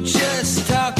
[0.00, 0.95] just talking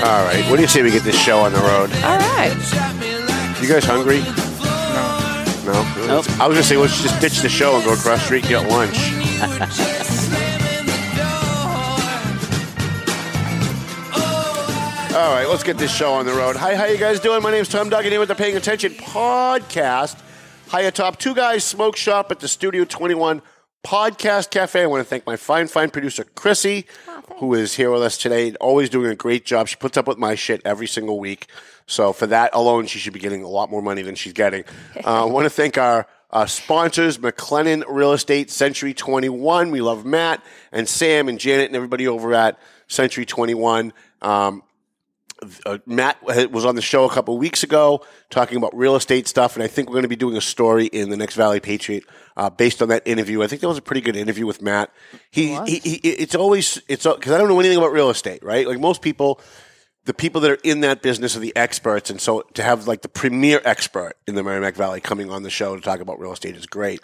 [0.00, 0.44] All right.
[0.48, 1.90] What do you say we get this show on the road?
[2.04, 2.54] All right.
[3.60, 4.20] You guys hungry?
[5.66, 5.82] No.
[6.06, 6.22] No.
[6.40, 8.48] I was gonna say let's just ditch the show and go across the street and
[8.48, 8.96] get lunch.
[15.18, 16.54] All right, let's get this show on the road.
[16.54, 17.42] Hi, how you guys doing?
[17.42, 20.16] My name's Tom Duggan here with the Paying Attention podcast.
[20.68, 23.42] Hi atop Two Guys Smoke Shop at the Studio 21
[23.84, 24.82] Podcast Cafe.
[24.82, 26.86] I want to thank my fine, fine producer, Chrissy,
[27.36, 29.68] who is here with us today, always doing a great job.
[29.68, 31.46] She puts up with my shit every single week.
[31.86, 34.64] So for that alone, she should be getting a lot more money than she's getting.
[35.04, 39.70] Uh, I want to thank our uh, sponsors, McLennan Real Estate, Century 21.
[39.70, 43.92] We love Matt and Sam and Janet and everybody over at Century 21.
[44.20, 44.62] Um,
[45.64, 49.28] uh, Matt was on the show a couple of weeks ago talking about real estate
[49.28, 51.60] stuff, and I think we're going to be doing a story in the next Valley
[51.60, 52.04] Patriot
[52.36, 53.42] uh, based on that interview.
[53.42, 54.92] I think that was a pretty good interview with Matt.
[55.30, 58.66] He, he, he it's always it's because I don't know anything about real estate, right?
[58.66, 59.40] Like most people,
[60.06, 63.02] the people that are in that business are the experts, and so to have like
[63.02, 66.32] the premier expert in the Merrimack Valley coming on the show to talk about real
[66.32, 67.00] estate is great.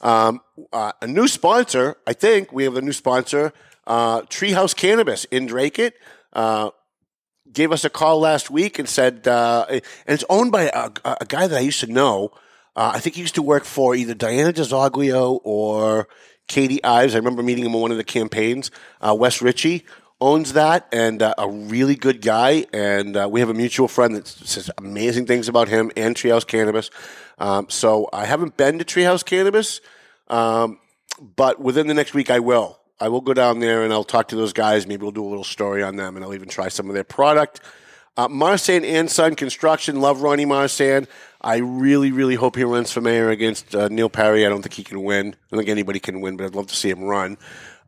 [0.00, 0.40] Um,
[0.72, 3.52] uh, a new sponsor, I think we have a new sponsor,
[3.86, 5.94] uh, Treehouse Cannabis in Dracut.
[6.32, 6.70] Uh,
[7.52, 10.90] gave us a call last week and said, uh, and it's owned by a,
[11.20, 12.32] a guy that I used to know.
[12.74, 16.08] Uh, I think he used to work for either Diana DiZoglio or
[16.46, 17.14] Katie Ives.
[17.14, 18.70] I remember meeting him on one of the campaigns.
[19.00, 19.84] Uh, Wes Ritchie
[20.20, 22.66] owns that and uh, a really good guy.
[22.72, 26.46] And uh, we have a mutual friend that says amazing things about him and Treehouse
[26.46, 26.90] Cannabis.
[27.38, 29.80] Um, so I haven't been to Treehouse Cannabis,
[30.28, 30.78] um,
[31.20, 32.78] but within the next week I will.
[33.00, 34.86] I will go down there and I'll talk to those guys.
[34.86, 37.04] Maybe we'll do a little story on them and I'll even try some of their
[37.04, 37.60] product.
[38.16, 41.06] Uh, Marsan and Son Construction, love Ronnie Marsan.
[41.42, 44.46] I really, really hope he runs for mayor against uh, Neil Perry.
[44.46, 45.28] I don't think he can win.
[45.28, 47.36] I don't think anybody can win, but I'd love to see him run.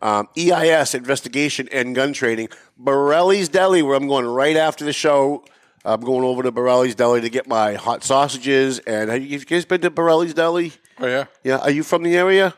[0.02, 2.50] Um, EIS, Investigation and Gun Trading.
[2.76, 5.44] Borelli's Deli, where I'm going right after the show.
[5.84, 8.78] I'm going over to Borelli's Deli to get my hot sausages.
[8.80, 10.75] And have you guys been to Borelli's Deli?
[11.00, 11.25] Oh yeah.
[11.42, 11.56] Yeah.
[11.58, 12.54] Are you from the area?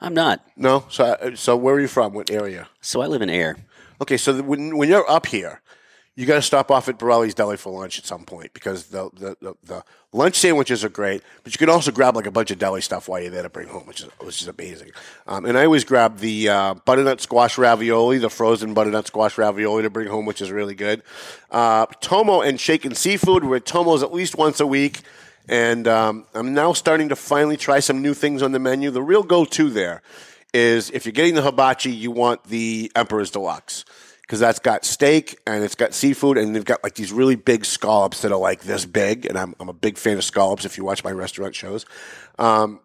[0.00, 0.44] I'm not.
[0.56, 0.84] No.
[0.88, 2.12] So, uh, so where are you from?
[2.12, 2.68] What area?
[2.80, 3.56] So I live in Ayer.
[4.00, 5.62] Okay, so when when you're up here,
[6.16, 9.10] you got to stop off at Borelli's Deli for lunch at some point because the,
[9.14, 12.52] the, the, the lunch sandwiches are great, but you can also grab like a bunch
[12.52, 14.92] of deli stuff while you're there to bring home, which is which is amazing.
[15.26, 19.82] Um, and I always grab the uh, butternut squash ravioli, the frozen butternut squash ravioli
[19.82, 21.02] to bring home, which is really good.
[21.50, 25.00] Uh, Tomo and Shaken Seafood, we're at Tomo's at least once a week.
[25.48, 28.90] And um, I'm now starting to finally try some new things on the menu.
[28.90, 30.02] The real go-to there
[30.52, 33.84] is if you're getting the hibachi, you want the Emperor's Deluxe
[34.22, 37.64] because that's got steak and it's got seafood and they've got like these really big
[37.64, 39.26] scallops that are like this big.
[39.26, 41.84] And I'm, I'm a big fan of scallops if you watch my restaurant shows.
[42.38, 42.80] Um,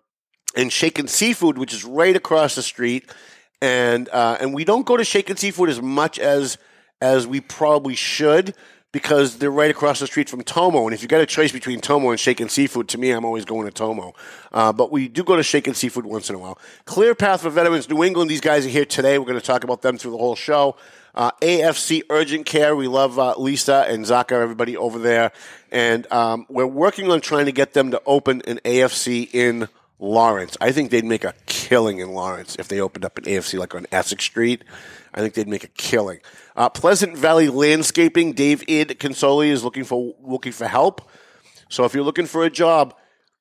[0.55, 3.09] and Shaken Seafood, which is right across the street.
[3.61, 6.57] And uh, and we don't go to Shaken Seafood as much as
[7.01, 8.55] as we probably should
[8.91, 10.85] because they're right across the street from Tomo.
[10.85, 13.45] And if you got a choice between Tomo and Shaken Seafood, to me, I'm always
[13.45, 14.13] going to Tomo.
[14.51, 16.57] Uh, but we do go to Shaken Seafood once in a while.
[16.85, 18.31] Clear Path for Veterans New England.
[18.31, 19.19] These guys are here today.
[19.19, 20.75] We're going to talk about them through the whole show.
[21.13, 22.75] Uh, AFC Urgent Care.
[22.75, 25.31] We love uh, Lisa and Zaka, everybody over there.
[25.71, 29.67] And um, we're working on trying to get them to open an AFC in
[29.99, 30.55] Lawrence.
[30.61, 33.75] I think they'd make a killing in Lawrence if they opened up an AFC like
[33.75, 34.63] on Essex Street.
[35.13, 36.19] I think they'd make a killing.
[36.55, 38.33] Uh, Pleasant Valley Landscaping.
[38.33, 41.09] Dave Id Consoli is looking for looking for help.
[41.69, 42.93] So if you're looking for a job,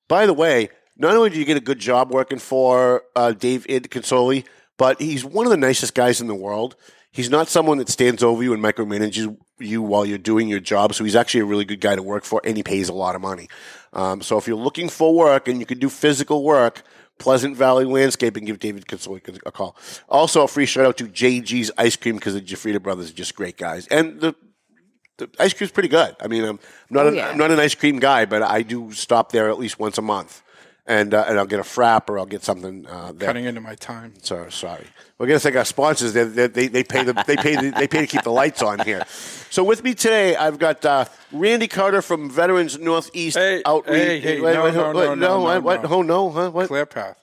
[0.09, 3.67] by the way, not only do you get a good job working for uh, Dave
[3.69, 4.44] Id Consoli,
[4.76, 6.76] but he's one of the nicest guys in the world.
[7.11, 10.94] He's not someone that stands over you and micromanages you while you're doing your job.
[10.94, 13.14] So he's actually a really good guy to work for, and he pays a lot
[13.14, 13.49] of money.
[13.93, 16.82] Um, so if you're looking for work and you can do physical work,
[17.19, 19.76] Pleasant Valley Landscaping, give David Kinsoy a call.
[20.09, 23.35] Also, a free shout out to JG's Ice Cream because the Jafrida brothers are just
[23.35, 24.35] great guys, and the
[25.19, 26.15] the ice cream's pretty good.
[26.20, 26.61] I mean, I'm
[26.91, 27.29] not Oh, an, yeah.
[27.29, 30.03] I'm not an ice cream guy, but I do stop there at least once a
[30.03, 30.43] month,
[30.88, 33.29] and uh, and I'll get a frap or I'll get something uh, there.
[33.29, 34.14] Cutting into my time.
[34.23, 34.85] So sorry.
[35.19, 36.12] We're gonna thank our sponsors.
[36.14, 38.62] They, they, they, they pay the they pay the, they pay to keep the lights
[38.62, 39.05] on here.
[39.50, 43.96] So with me today, I've got uh, Randy Carter from Veterans Northeast Hey, Outreach.
[43.96, 45.82] hey, hey, Wait, no, wait, no, wait, no, no, what, no, what?
[45.82, 45.88] no.
[45.90, 46.50] Oh no, huh?
[46.50, 46.69] What?
[46.69, 47.17] Clear Path.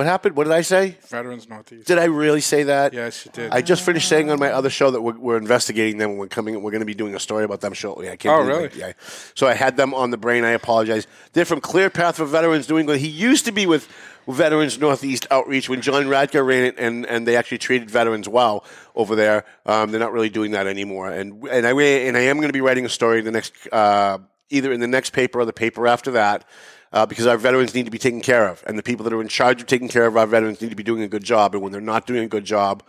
[0.00, 0.34] What happened?
[0.34, 0.96] What did I say?
[1.08, 1.86] Veterans Northeast.
[1.86, 2.94] Did I really say that?
[2.94, 3.52] Yes, you did.
[3.52, 6.16] I just finished saying on my other show that we're, we're investigating them.
[6.16, 6.54] We're coming.
[6.62, 8.08] We're going to be doing a story about them shortly.
[8.08, 8.34] I can't.
[8.34, 8.64] Oh, really?
[8.64, 8.76] it.
[8.76, 8.92] Yeah.
[9.34, 10.42] So I had them on the brain.
[10.42, 11.06] I apologize.
[11.34, 13.02] They're from Clear Path for Veterans New England.
[13.02, 13.92] He used to be with
[14.26, 18.64] Veterans Northeast Outreach when John Radka ran it, and, and they actually treated veterans well
[18.94, 19.44] over there.
[19.66, 21.10] Um, they're not really doing that anymore.
[21.10, 24.16] And and I and I am going to be writing a story the next uh,
[24.48, 26.46] either in the next paper or the paper after that.
[26.92, 29.20] Uh, because our veterans need to be taken care of, and the people that are
[29.20, 31.54] in charge of taking care of our veterans need to be doing a good job.
[31.54, 32.82] And when they're not doing a good job,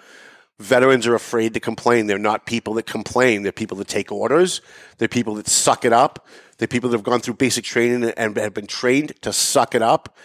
[0.62, 2.08] veterans are afraid to complain.
[2.08, 3.44] They're not people that complain.
[3.44, 4.62] They're people that take orders.
[4.98, 6.28] They're people that suck it up.
[6.58, 9.82] They're people that have gone through basic training and have been trained to suck it
[9.82, 10.16] up.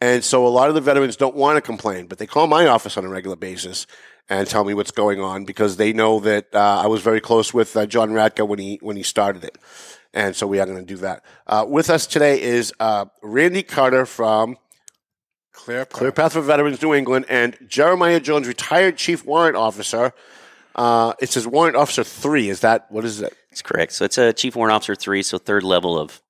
[0.00, 2.66] And so a lot of the veterans don't want to complain, but they call my
[2.66, 3.86] office on a regular basis
[4.28, 7.54] and tell me what's going on because they know that uh, I was very close
[7.54, 9.58] with uh, John Radka when he when he started it.
[10.14, 11.24] And so we are going to do that.
[11.46, 14.56] Uh, with us today is uh, Randy Carter from
[15.52, 15.92] Clear Path.
[15.92, 20.12] Clear Path for Veterans New England, and Jeremiah Jones, retired chief warrant officer.
[20.76, 22.48] Uh, it says warrant officer three.
[22.48, 23.36] Is that what is it?
[23.50, 23.92] That's correct.
[23.92, 26.20] So it's a chief warrant officer three, so third level of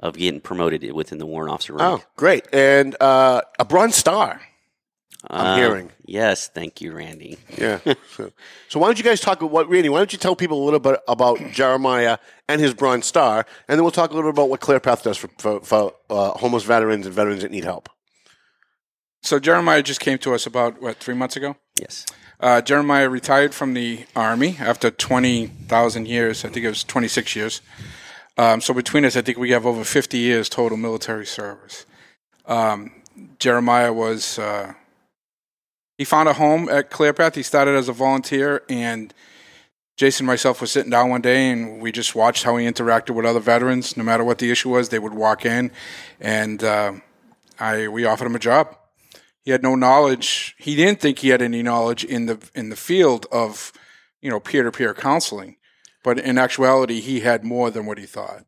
[0.00, 2.02] of getting promoted within the warrant officer rank.
[2.02, 2.46] Oh, great!
[2.52, 4.40] And uh, a bronze star.
[5.30, 5.92] I'm Uh, hearing.
[6.04, 7.38] Yes, thank you, Randy.
[7.56, 7.78] Yeah.
[8.16, 8.32] so,
[8.68, 9.88] so why don't you guys talk about what Randy?
[9.88, 13.78] Why don't you tell people a little bit about Jeremiah and his bronze star, and
[13.78, 16.30] then we'll talk a little bit about what Clear Path does for for, for uh,
[16.30, 17.88] homeless veterans and veterans that need help.
[19.22, 21.56] So Jeremiah just came to us about what three months ago.
[21.80, 22.04] Yes.
[22.40, 26.44] Uh, Jeremiah retired from the army after twenty thousand years.
[26.44, 27.60] I think it was twenty six years.
[28.36, 31.86] Um, so between us, I think we have over fifty years total military service.
[32.46, 32.90] Um,
[33.38, 34.72] Jeremiah was uh,
[36.02, 37.36] he found a home at Clearpath.
[37.36, 39.14] He started as a volunteer, and
[39.96, 43.10] Jason and myself were sitting down one day, and we just watched how he interacted
[43.14, 43.96] with other veterans.
[43.96, 45.70] No matter what the issue was, they would walk in,
[46.20, 46.92] and uh,
[47.58, 48.76] I we offered him a job
[49.42, 50.54] he had no knowledge.
[50.58, 53.72] He didn't think he had any knowledge in the in the field of
[54.20, 55.56] you know peer to peer counseling,
[56.02, 58.44] but in actuality, he had more than what he thought.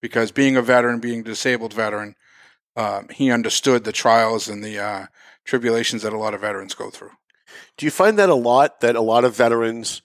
[0.00, 2.16] Because being a veteran, being a disabled veteran,
[2.76, 5.06] um, he understood the trials and the uh,
[5.44, 7.10] tribulations that a lot of veterans go through.
[7.76, 8.80] Do you find that a lot?
[8.80, 10.02] That a lot of veterans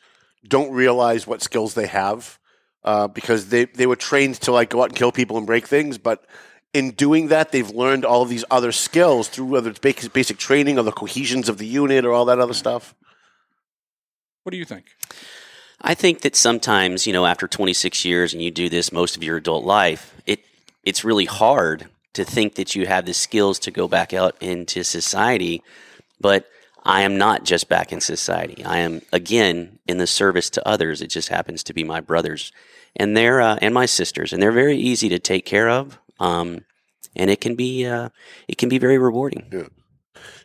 [0.48, 2.39] don't realize what skills they have
[2.84, 5.68] uh, because they they were trained to like go out and kill people and break
[5.68, 6.25] things, but
[6.74, 10.38] in doing that, they've learned all of these other skills through whether it's basic, basic
[10.38, 12.94] training or the cohesions of the unit or all that other stuff.
[14.44, 14.86] What do you think?
[15.81, 19.24] I think that sometimes, you know, after 26 years and you do this most of
[19.24, 20.44] your adult life, it
[20.83, 21.88] it's really hard
[22.18, 25.64] to think that you have the skills to go back out into society.
[26.19, 26.48] But
[26.84, 28.64] I am not just back in society.
[28.64, 31.02] I am again in the service to others.
[31.02, 32.52] It just happens to be my brothers
[32.97, 35.97] and they're uh, and my sisters, and they're very easy to take care of.
[36.19, 36.66] Um,
[37.16, 38.09] and it can be uh,
[38.47, 39.69] it can be very rewarding.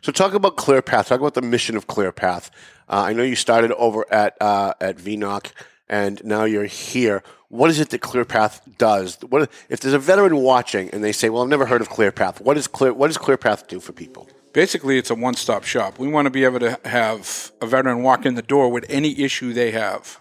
[0.02, 1.08] So talk about Clear Path.
[1.08, 2.50] Talk about the mission of Clear Path.
[2.88, 5.50] Uh, I know you started over at uh, at VNOC,
[5.88, 7.22] and now you're here.
[7.52, 9.18] What is it that ClearPath does?
[9.28, 12.40] What if there's a veteran watching and they say, "Well, I've never heard of ClearPath,"
[12.40, 14.26] What is Clear What does ClearPath do for people?
[14.54, 15.98] Basically, it's a one stop shop.
[15.98, 19.20] We want to be able to have a veteran walk in the door with any
[19.20, 20.18] issue they have.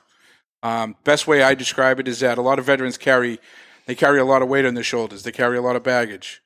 [0.62, 3.40] Um, best way I describe it is that a lot of veterans carry
[3.86, 5.24] they carry a lot of weight on their shoulders.
[5.24, 6.42] They carry a lot of baggage.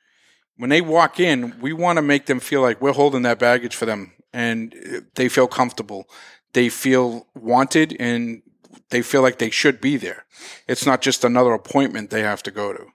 [0.55, 3.75] When they walk in, we want to make them feel like we're holding that baggage
[3.75, 6.07] for them, and they feel comfortable.
[6.53, 8.43] They feel wanted, and
[8.89, 10.25] they feel like they should be there.
[10.67, 12.85] It's not just another appointment they have to go to.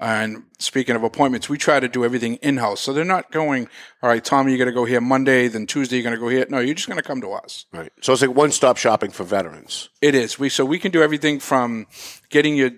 [0.00, 2.80] And speaking of appointments, we try to do everything in house.
[2.80, 3.68] So they're not going,
[4.02, 6.28] all right, Tommy, you're going to go here Monday, then Tuesday, you're going to go
[6.28, 6.46] here.
[6.48, 7.66] No, you're just going to come to us.
[7.70, 7.92] Right.
[8.00, 9.90] So it's like one stop shopping for veterans.
[10.00, 10.38] It is.
[10.38, 11.86] We So we can do everything from
[12.30, 12.70] getting your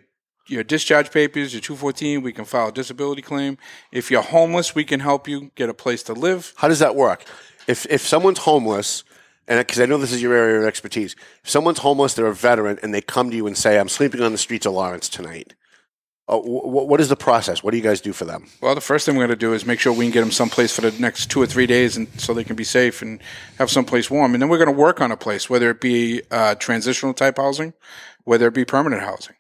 [0.49, 3.59] your discharge papers, your 214, we can file a disability claim.
[3.93, 6.53] If you're homeless, we can help you get a place to live.
[6.57, 7.25] How does that work?
[7.69, 9.05] If if someone's homeless,
[9.53, 12.35] and because I know this is your area of expertise, if someone's homeless, they're a
[12.35, 15.09] veteran, and they come to you and say, "I'm sleeping on the streets of Lawrence
[15.09, 15.55] tonight,"
[16.29, 17.63] Uh, wh- what is the process?
[17.65, 18.47] What do you guys do for them?
[18.61, 20.31] Well, the first thing we're going to do is make sure we can get them
[20.31, 23.21] someplace for the next two or three days, and so they can be safe and
[23.59, 24.33] have someplace warm.
[24.35, 27.39] And then we're going to work on a place, whether it be uh, transitional type
[27.39, 27.75] housing,
[28.25, 29.35] whether it be permanent housing.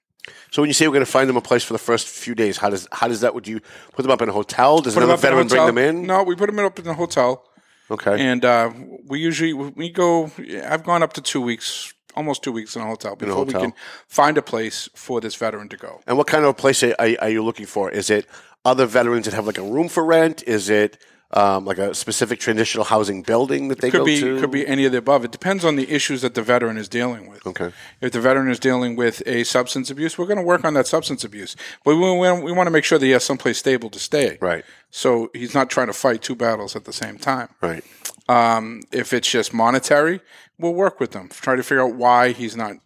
[0.50, 2.34] So when you say we're going to find them a place for the first few
[2.34, 3.32] days, how does how does that?
[3.34, 3.60] Would you
[3.92, 4.80] put them up in a hotel?
[4.80, 6.06] Does Put another veteran bring them in?
[6.06, 7.44] No, we put them up in a hotel,
[7.92, 8.20] Okay.
[8.20, 8.70] and uh,
[9.06, 10.30] we usually we go.
[10.64, 13.60] I've gone up to two weeks, almost two weeks in a hotel before hotel.
[13.60, 13.74] we can
[14.08, 16.00] find a place for this veteran to go.
[16.06, 17.90] And what kind of place are, are you looking for?
[17.90, 18.26] Is it
[18.64, 20.42] other veterans that have like a room for rent?
[20.46, 20.98] Is it
[21.34, 24.40] um, like a specific transitional housing building that they could go be to?
[24.40, 25.24] could be any of the above.
[25.24, 27.46] It depends on the issues that the veteran is dealing with.
[27.46, 27.72] Okay.
[28.00, 30.86] If the veteran is dealing with a substance abuse, we're going to work on that
[30.86, 31.56] substance abuse.
[31.84, 34.38] But we, we, we want to make sure that he has someplace stable to stay.
[34.40, 34.64] Right.
[34.90, 37.48] So he's not trying to fight two battles at the same time.
[37.60, 37.84] Right.
[38.28, 40.20] Um, if it's just monetary,
[40.58, 42.76] we'll work with them, try to figure out why he's not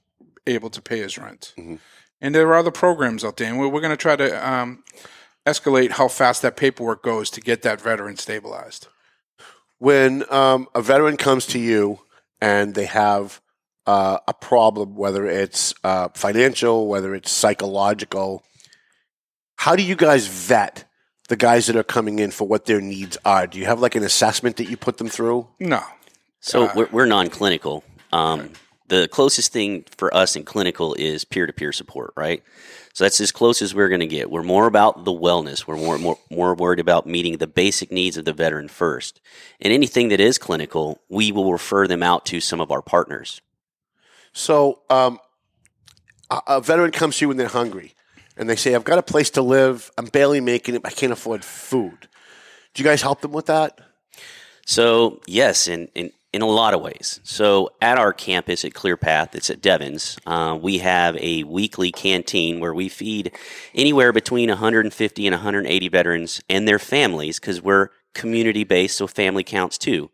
[0.47, 1.53] able to pay his rent.
[1.59, 1.77] Mm-hmm.
[2.21, 4.83] And there are other programs out there, and we're, we're going to try to um,
[5.47, 8.89] escalate how fast that paperwork goes to get that veteran stabilized.
[9.79, 12.01] When um, a veteran comes to you
[12.41, 13.41] and they have
[13.87, 18.43] uh, a problem, whether it's uh, financial, whether it's psychological,
[19.57, 20.85] how do you guys vet
[21.29, 23.47] the guys that are coming in for what their needs are?
[23.47, 25.49] Do you have like an assessment that you put them through?
[25.61, 25.83] No.
[26.41, 27.85] So we're, we're non-clinical.
[28.13, 28.51] Um,
[28.89, 32.43] The closest thing for us in clinical is peer-to-peer support, right?
[32.93, 34.31] So that's as close as we're going to get.
[34.31, 35.67] We're more about the wellness.
[35.67, 39.21] We're more, more more worried about meeting the basic needs of the veteran first.
[39.61, 43.43] And anything that is clinical, we will refer them out to some of our partners.
[44.33, 45.19] So, um,
[46.31, 47.95] a, veteran comes to you when they're hungry,
[48.37, 49.91] and they say, "I've got a place to live.
[49.99, 50.83] I'm barely making it.
[50.85, 52.09] I can't afford food."
[52.73, 53.79] Do you guys help them with that?
[54.65, 57.19] So yes, and, in in a lot of ways.
[57.25, 60.19] So at our campus at ClearPath, it's at Devens.
[60.27, 63.33] Uh, we have a weekly canteen where we feed
[63.75, 69.45] anywhere between 150 and 180 veterans and their families because we're community based, so family
[69.45, 70.11] counts too.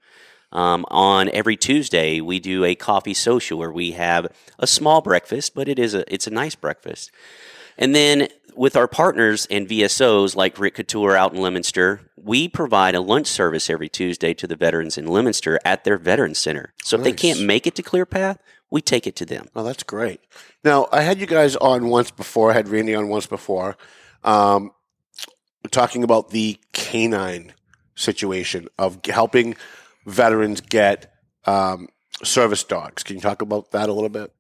[0.53, 4.29] Um, on every Tuesday, we do a coffee social where we have
[4.61, 7.11] a small breakfast, but it is a it's a nice breakfast.
[7.79, 12.95] And then with our partners and VSOs like Rick Couture out in Leominster, we provide
[12.95, 16.73] a lunch service every Tuesday to the veterans in Leominster at their Veterans Center.
[16.83, 18.39] So if they can't make it to ClearPath,
[18.71, 19.49] we take it to them.
[19.55, 20.21] Oh, that's great.
[20.65, 22.51] Now, I had you guys on once before.
[22.51, 23.77] I had Randy on once before,
[24.25, 24.71] um,
[25.71, 27.53] talking about the canine
[27.95, 29.57] situation of helping
[30.07, 31.13] veterans get
[31.45, 31.89] um,
[32.25, 33.03] service dogs.
[33.03, 34.33] Can you talk about that a little bit?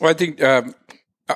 [0.00, 0.74] Well, I think um,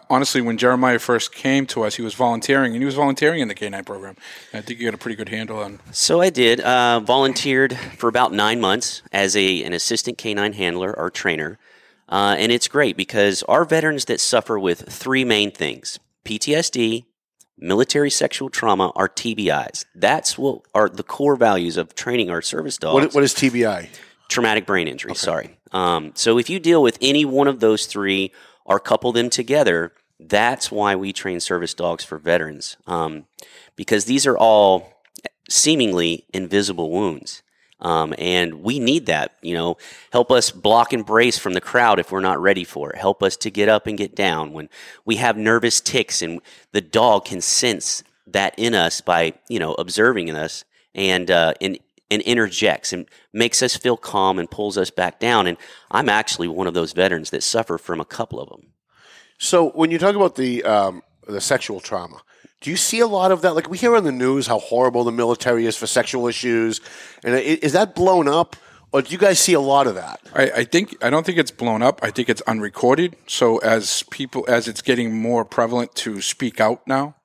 [0.08, 3.48] honestly, when Jeremiah first came to us, he was volunteering, and he was volunteering in
[3.48, 4.16] the K9 program.
[4.52, 5.80] And I think you got a pretty good handle on.
[5.90, 6.60] So I did.
[6.60, 11.58] Uh, volunteered for about nine months as a an assistant canine handler or trainer,
[12.08, 17.04] uh, and it's great because our veterans that suffer with three main things: PTSD,
[17.58, 19.84] military sexual trauma, are TBIs.
[19.94, 22.94] That's what are the core values of training our service dogs.
[22.94, 23.88] What, what is TBI?
[24.32, 25.14] traumatic brain injury.
[25.14, 25.56] Sorry.
[25.72, 28.32] Um, so if you deal with any one of those three
[28.64, 33.26] or couple them together, that's why we train service dogs for veterans, um,
[33.76, 35.02] because these are all
[35.48, 37.42] seemingly invisible wounds.
[37.80, 39.76] Um, and we need that, you know,
[40.12, 42.98] help us block and brace from the crowd if we're not ready for it.
[42.98, 44.68] Help us to get up and get down when
[45.04, 46.40] we have nervous ticks and
[46.70, 50.64] the dog can sense that in us by, you know, observing in us
[50.94, 51.78] and, uh, and,
[52.12, 55.46] and interjects and makes us feel calm and pulls us back down.
[55.46, 55.56] And
[55.90, 58.72] I'm actually one of those veterans that suffer from a couple of them.
[59.38, 62.20] So when you talk about the um, the sexual trauma,
[62.60, 63.54] do you see a lot of that?
[63.54, 66.80] Like we hear on the news how horrible the military is for sexual issues,
[67.24, 68.54] and is that blown up,
[68.92, 70.20] or do you guys see a lot of that?
[70.34, 72.00] I, I think I don't think it's blown up.
[72.02, 73.16] I think it's unrecorded.
[73.26, 77.16] So as people, as it's getting more prevalent to speak out now,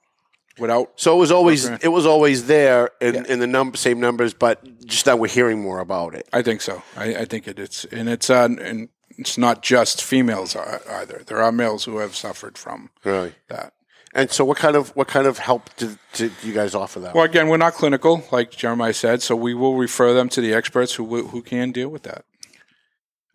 [0.59, 1.77] without So it was always Okay.
[1.81, 5.61] it was always there in, in the num- same numbers, but just now we're hearing
[5.61, 6.27] more about it.
[6.33, 6.81] I think so.
[6.95, 11.23] I, I think it, it's and it's uh, and it's not just females either.
[11.25, 13.33] There are males who have suffered from Really.
[13.49, 13.73] that.
[14.13, 17.13] And so, what kind of what kind of help do, do you guys offer them?
[17.13, 20.53] Well, again, we're not clinical, like Jeremiah said, so we will refer them to the
[20.53, 22.23] experts who who can deal with that.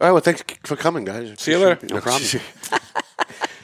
[0.01, 0.13] All right.
[0.13, 1.33] Well, thanks for coming, guys.
[1.39, 1.87] See you later.
[1.87, 2.25] No problem.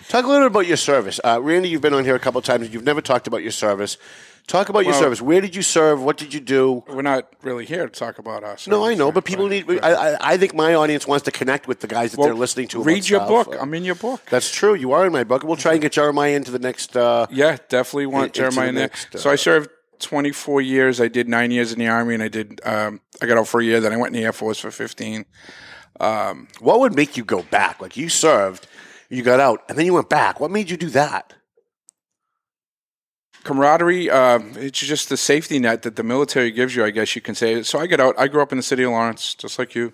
[0.08, 1.68] Talk a little bit about your service, uh, Randy.
[1.68, 2.70] You've been on here a couple of times.
[2.70, 3.98] You've never talked about your service.
[4.46, 5.20] Talk about your service.
[5.20, 6.02] Where did you serve?
[6.02, 6.82] What did you do?
[6.88, 8.66] We're not really here to talk about us.
[8.66, 9.68] No, I know, but people need.
[9.82, 12.68] I, I, I think my audience wants to connect with the guys that they're listening
[12.68, 12.82] to.
[12.82, 13.28] Read your stuff.
[13.46, 13.56] book.
[13.60, 14.22] I'm in your book.
[14.30, 14.72] That's true.
[14.74, 15.42] You are in my book.
[15.42, 16.96] We'll try and get Jeremiah into the next.
[16.96, 18.84] Uh, Yeah, definitely want Jeremiah in there.
[18.84, 20.98] next, uh, so I served 24 years.
[21.02, 22.62] I did nine years in the army, and I did.
[22.64, 23.80] Um, I got out for a year.
[23.80, 25.26] Then I went in the Air Force for 15.
[25.98, 27.82] what would make you go back?
[27.82, 28.66] Like you served,
[29.08, 30.40] you got out, and then you went back.
[30.40, 31.34] What made you do that?
[33.48, 34.10] camaraderie.
[34.10, 37.34] Uh, it's just the safety net that the military gives you, I guess you can
[37.34, 37.62] say.
[37.62, 38.14] So I get out.
[38.18, 39.92] I grew up in the city of Lawrence, just like you.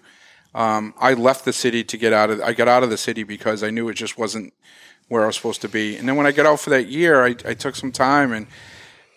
[0.55, 2.41] Um, I left the city to get out of.
[2.41, 4.53] I got out of the city because I knew it just wasn't
[5.09, 5.97] where I was supposed to be.
[5.97, 8.47] And then when I got out for that year, I, I took some time and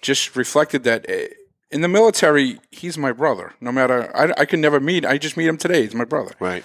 [0.01, 1.27] just reflected that eh,
[1.71, 3.53] in the military, he's my brother.
[3.59, 5.05] No matter, I, I can never meet.
[5.05, 5.83] I just meet him today.
[5.83, 6.33] He's my brother.
[6.39, 6.63] Right.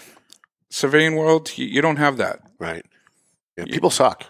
[0.71, 2.41] Civilian world, you, you don't have that.
[2.59, 2.85] Right.
[3.57, 4.27] Yeah, people suck.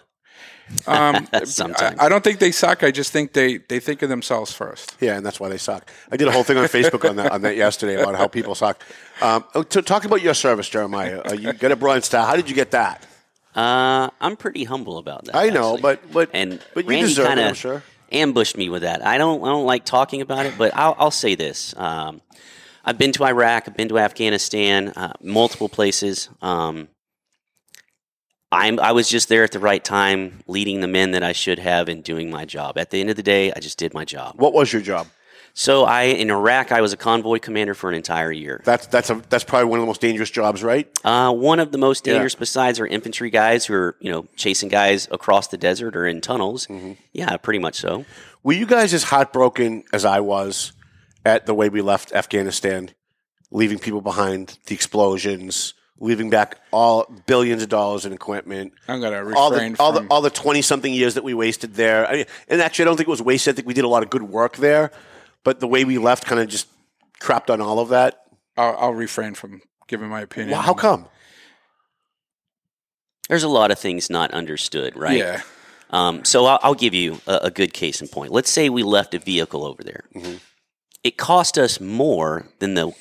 [0.87, 1.99] Um, Sometimes.
[1.99, 2.83] I, I don't think they suck.
[2.83, 4.95] I just think they, they think of themselves first.
[4.99, 5.89] Yeah, and that's why they suck.
[6.11, 8.55] I did a whole thing on Facebook on that on that yesterday about how people
[8.55, 8.81] suck.
[9.21, 11.21] Um, oh, to talk about your service, Jeremiah.
[11.21, 12.25] Uh, you got a Bronze Star.
[12.25, 13.05] How did you get that?
[13.55, 15.35] Uh, I'm pretty humble about that.
[15.35, 15.81] I know, actually.
[15.81, 17.43] but but and but you Randy deserve kind it.
[17.43, 17.83] I'm of sure.
[18.11, 19.05] ambushed me with that.
[19.05, 22.21] I don't I don't like talking about it, but I'll, I'll say this: um,
[22.83, 26.29] I've been to Iraq, I've been to Afghanistan, uh, multiple places.
[26.41, 26.87] Um,
[28.53, 31.59] I'm I was just there at the right time, leading the men that I should
[31.59, 32.77] have and doing my job.
[32.77, 34.35] At the end of the day, I just did my job.
[34.37, 35.07] What was your job?
[35.55, 38.61] So I in Iraq, I was a convoy commander for an entire year.
[38.65, 40.87] That's that's a that's probably one of the most dangerous jobs, right?
[41.03, 42.13] Uh, one of the most Yeah.
[42.13, 46.07] dangerous besides our infantry guys who are, you know, chasing guys across the desert or
[46.07, 46.65] in tunnels.
[46.67, 46.93] Mm-hmm.
[47.11, 48.05] Yeah, pretty much so.
[48.41, 50.71] Were you guys as heartbroken as I was
[51.23, 52.89] at the way we left Afghanistan,
[53.51, 58.73] leaving people behind, the explosions, leaving back all billions of dollars in equipment?
[58.87, 61.73] I'm gonna all refrain the all the all the twenty something years that we wasted
[61.75, 62.07] there.
[62.07, 63.53] I mean, and actually, I don't think it was wasted.
[63.53, 64.91] I think we did a lot of good work there,
[65.43, 66.67] but the way we left kind of just
[67.19, 68.25] crapped on all of that.
[68.57, 70.51] I'll, I'll refrain from giving my opinion.
[70.51, 71.07] Well, how come?
[73.29, 75.17] There's a lot of things not understood, right?
[75.17, 75.41] Yeah.
[75.89, 78.31] Um, so I'll, I'll give you a, a good case in point.
[78.31, 80.03] Let's say we left a vehicle over there.
[80.13, 80.35] Mm-hmm.
[81.03, 82.93] It cost us more than the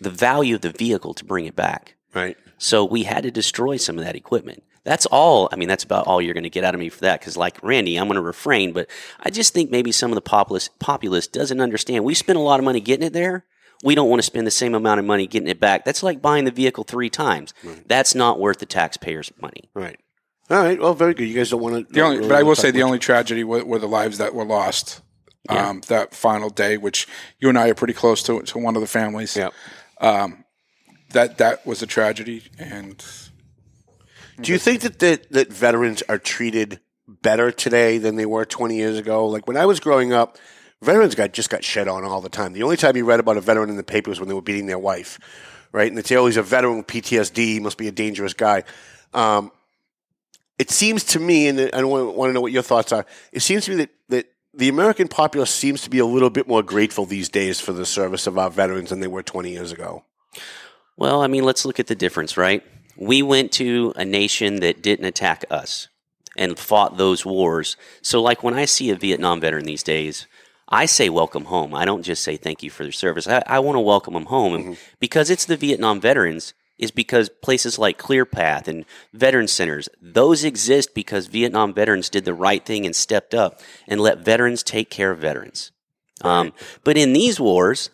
[0.00, 1.94] the value of the vehicle to bring it back.
[2.14, 2.36] Right.
[2.60, 4.62] So we had to destroy some of that equipment.
[4.84, 5.48] That's all.
[5.50, 7.18] I mean, that's about all you're going to get out of me for that.
[7.18, 8.88] Because, like Randy, I'm going to refrain, but
[9.18, 12.04] I just think maybe some of the populace populace doesn't understand.
[12.04, 13.46] We spent a lot of money getting it there.
[13.82, 15.86] We don't want to spend the same amount of money getting it back.
[15.86, 17.54] That's like buying the vehicle three times.
[17.86, 19.70] That's not worth the taxpayers' money.
[19.72, 19.98] Right.
[20.50, 20.78] All right.
[20.78, 21.28] Well, very good.
[21.28, 21.92] You guys don't want to.
[21.94, 24.44] The only, but I will say the only tragedy were, were the lives that were
[24.44, 25.00] lost
[25.48, 27.08] um, that final day, which
[27.38, 29.34] you and I are pretty close to to one of the families.
[29.34, 29.48] Yeah.
[31.12, 33.04] That that was a tragedy, and
[34.40, 38.76] Do you think that, that that veterans are treated better today than they were 20
[38.76, 39.26] years ago?
[39.26, 40.38] Like when I was growing up,
[40.80, 42.52] veterans got just got shed on all the time.
[42.52, 44.42] The only time you read about a veteran in the paper was when they were
[44.42, 45.18] beating their wife,
[45.72, 45.90] right?
[45.90, 47.54] And say, "Oh, he's a veteran with PTSD.
[47.54, 48.62] He must be a dangerous guy."
[49.12, 49.50] Um,
[50.58, 53.06] it seems to me, and I want to know what your thoughts are.
[53.32, 56.46] It seems to me that that the American populace seems to be a little bit
[56.46, 59.72] more grateful these days for the service of our veterans than they were 20 years
[59.72, 60.04] ago.
[61.00, 62.62] Well, I mean, let's look at the difference, right?
[62.94, 65.88] We went to a nation that didn't attack us
[66.36, 67.78] and fought those wars.
[68.02, 70.26] So, like when I see a Vietnam veteran these days,
[70.68, 71.74] I say welcome home.
[71.74, 73.26] I don't just say thank you for their service.
[73.26, 74.54] I, I want to welcome them home.
[74.54, 78.84] And because it's the Vietnam veterans, is because places like ClearPath and
[79.14, 84.00] veteran centers, those exist because Vietnam veterans did the right thing and stepped up and
[84.00, 85.72] let veterans take care of veterans.
[86.22, 86.52] Um,
[86.84, 87.90] but in these wars,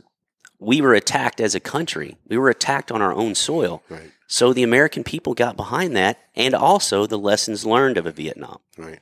[0.59, 2.17] we were attacked as a country.
[2.29, 3.83] We were attacked on our own soil.
[3.89, 4.13] Right.
[4.27, 8.59] So the American people got behind that and also the lessons learned of a Vietnam.
[8.77, 9.01] Right.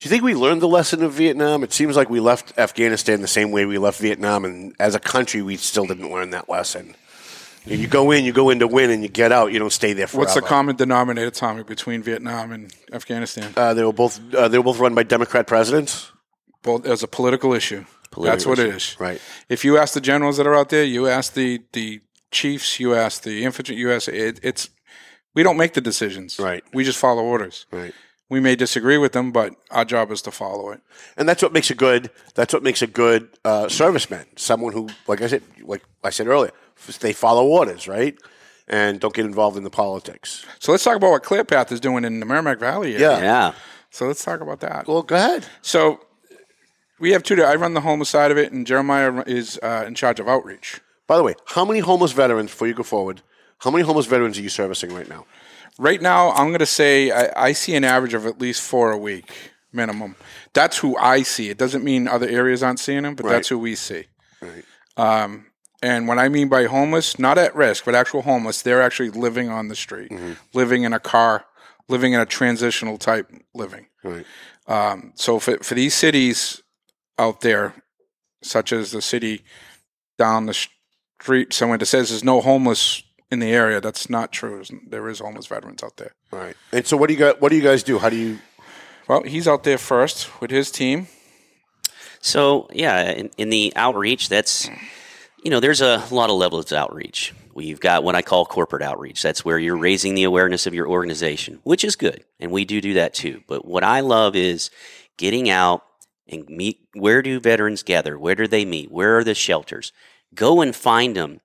[0.00, 1.62] Do you think we learned the lesson of Vietnam?
[1.62, 5.00] It seems like we left Afghanistan the same way we left Vietnam, and as a
[5.00, 6.96] country, we still didn't learn that lesson.
[7.64, 9.52] You you go in, you go in to win, and you get out.
[9.52, 10.24] You don't stay there forever.
[10.24, 13.52] what's the common denominator, Tommy, between Vietnam and Afghanistan?
[13.56, 16.10] Uh, they were both uh, they were both run by Democrat presidents.
[16.64, 17.84] Well, as a political issue.
[18.20, 18.96] That's what it is.
[18.98, 19.20] Right.
[19.48, 22.94] If you ask the generals that are out there, you ask the the chiefs, you
[22.94, 24.70] ask the infantry, you ask it, it's
[25.34, 26.38] we don't make the decisions.
[26.38, 26.62] Right.
[26.72, 27.66] We just follow orders.
[27.70, 27.94] Right.
[28.28, 30.80] We may disagree with them, but our job is to follow it.
[31.18, 32.10] And that's what makes a good.
[32.34, 34.38] That's what makes a good uh, serviceman.
[34.38, 36.52] Someone who, like I said, like I said earlier,
[37.00, 38.16] they follow orders, right,
[38.66, 40.46] and don't get involved in the politics.
[40.60, 42.94] So let's talk about what ClearPath is doing in the Merrimack Valley.
[42.94, 43.18] area.
[43.18, 43.20] Yeah.
[43.20, 43.54] Yeah.
[43.90, 44.88] So let's talk about that.
[44.88, 45.46] Well, go ahead.
[45.60, 46.00] So
[47.02, 47.42] we have two.
[47.42, 50.80] I run the homeless side of it, and Jeremiah is uh, in charge of outreach.
[51.06, 52.50] By the way, how many homeless veterans?
[52.50, 53.22] Before you go forward,
[53.58, 55.26] how many homeless veterans are you servicing right now?
[55.78, 58.92] Right now, I'm going to say I, I see an average of at least four
[58.92, 59.30] a week
[59.72, 60.14] minimum.
[60.52, 61.48] That's who I see.
[61.50, 63.32] It doesn't mean other areas aren't seeing them, but Right.
[63.32, 64.04] that's who we see.
[64.40, 64.64] Right.
[64.96, 65.46] Um,
[65.82, 69.48] and when I mean by homeless, not at risk, but actual homeless, they're actually living
[69.48, 70.32] on the street, Mm-hmm.
[70.52, 71.46] living in a car,
[71.88, 73.86] living in a transitional type living.
[74.04, 74.26] Right.
[74.68, 76.62] Um, so for, for these cities
[77.18, 77.74] out there,
[78.42, 79.42] such as the city
[80.18, 80.54] down the
[81.20, 84.62] street somewhere that says there's no homeless in the area, that's not true.
[84.86, 86.12] There is homeless veterans out there.
[86.30, 86.54] Right.
[86.70, 87.40] And so, what do you got?
[87.40, 87.98] What do you guys do?
[87.98, 88.38] How do you?
[89.08, 91.08] Well, he's out there first with his team.
[92.20, 94.68] So yeah, in, in the outreach, that's
[95.42, 97.34] you know, there's a lot of levels of outreach.
[97.54, 99.22] We've got what I call corporate outreach.
[99.22, 102.80] That's where you're raising the awareness of your organization, which is good, and we do
[102.80, 103.42] do that too.
[103.48, 104.70] But what I love is
[105.16, 105.84] getting out
[106.32, 106.80] and meet.
[106.94, 108.18] Where do veterans gather?
[108.18, 108.90] Where do they meet?
[108.90, 109.92] Where are the shelters?
[110.34, 111.40] Go and find them,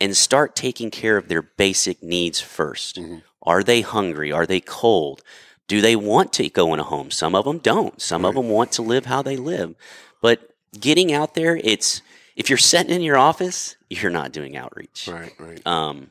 [0.00, 4.32] and start taking care of their basic needs 1st Are they hungry?
[4.32, 5.22] Are they cold?
[5.68, 7.10] Do they want to go in a home?
[7.10, 8.00] Some of them don't.
[8.00, 9.76] Some of them want to live how they live.
[10.20, 12.02] But getting out there, it's
[12.34, 15.08] if you're sitting in your office, you're not doing outreach.
[15.08, 15.64] Right, right.
[15.66, 16.08] Um,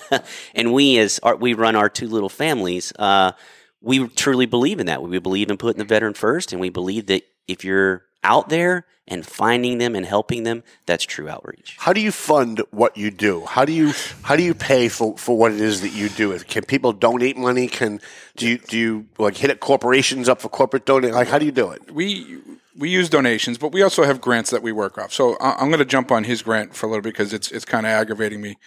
[0.54, 3.32] and we, as our, we run our two little families, uh,
[3.80, 5.02] we truly believe in that.
[5.02, 8.86] We believe in putting the veteran first, and we believe that if you're out there
[9.08, 11.76] and finding them and helping them, that's true outreach.
[11.78, 13.44] How do you fund what you do?
[13.44, 16.36] How do you how do you pay for, for what it is that you do?
[16.40, 17.68] Can people donate money?
[17.68, 18.00] Can
[18.36, 21.12] do you do you like hit corporations up for corporate donate?
[21.12, 21.90] Like how do you do it?
[21.92, 22.38] we
[22.78, 25.12] we use donations, but we also have grants that we work off.
[25.12, 27.50] So I- I'm going to jump on his grant for a little bit because it's
[27.50, 28.58] it's kind of aggravating me.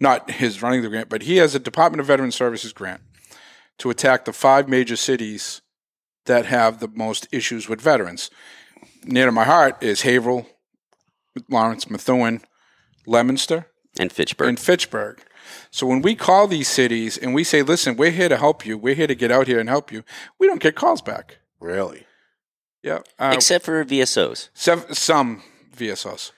[0.00, 3.02] Not his running the grant, but he has a Department of Veteran Services grant
[3.78, 5.60] to attack the five major cities
[6.26, 8.30] that have the most issues with veterans.
[9.04, 10.46] Near to my heart is Haverhill,
[11.48, 12.42] Lawrence, Methuen,
[13.06, 13.66] Leominster,
[13.98, 14.48] And Fitchburg.
[14.48, 15.22] and Fitchburg.
[15.70, 18.78] So when we call these cities and we say, "Listen, we're here to help you.
[18.78, 20.04] We're here to get out here and help you,"
[20.38, 21.38] we don't get calls back.
[21.60, 22.06] Really?
[22.82, 24.48] Yeah, uh, Except for VSOs.
[24.54, 25.42] sev- some
[25.76, 26.32] VSOs.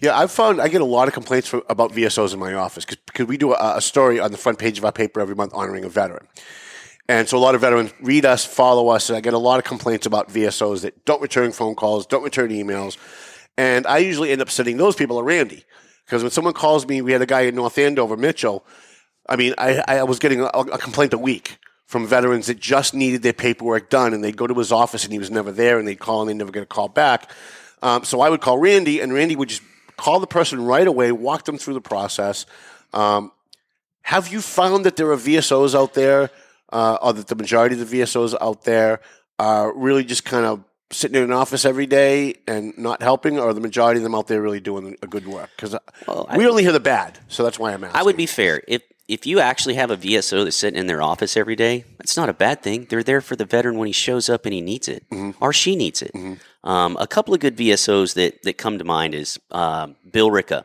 [0.00, 2.84] Yeah, I've found I get a lot of complaints for, about VSOs in my office
[2.84, 5.52] because we do a, a story on the front page of our paper every month
[5.54, 6.26] honoring a veteran.
[7.08, 9.58] And so a lot of veterans read us, follow us, and I get a lot
[9.58, 12.98] of complaints about VSOs that don't return phone calls, don't return emails.
[13.56, 15.64] And I usually end up sending those people to Randy.
[16.04, 18.64] Because when someone calls me, we had a guy in North Andover, Mitchell.
[19.28, 22.94] I mean, I, I was getting a, a complaint a week from veterans that just
[22.94, 25.78] needed their paperwork done, and they'd go to his office and he was never there,
[25.78, 27.30] and they'd call and they'd never get a call back.
[27.82, 29.62] Um, so I would call Randy, and Randy would just
[29.96, 32.46] call the person right away, walk them through the process.
[32.92, 33.32] Um,
[34.02, 36.30] have you found that there are VSOs out there,
[36.72, 39.00] uh, or that the majority of the VSOs out there
[39.38, 43.48] are really just kind of sitting in an office every day and not helping, or
[43.50, 45.50] are the majority of them out there really doing a good work?
[45.54, 45.74] Because
[46.06, 48.00] Well, I- we only hear the bad, so that's why I'm asking.
[48.00, 48.62] I would be fair.
[48.66, 52.14] If if you actually have a VSO that's sitting in their office every day, that's
[52.14, 52.86] not a bad thing.
[52.90, 55.02] They're there for the veteran when he shows up and he needs it,
[55.40, 56.12] or she needs it.
[56.62, 60.64] Um, a couple of good VSOs that, that come to mind is um Bill Ricka,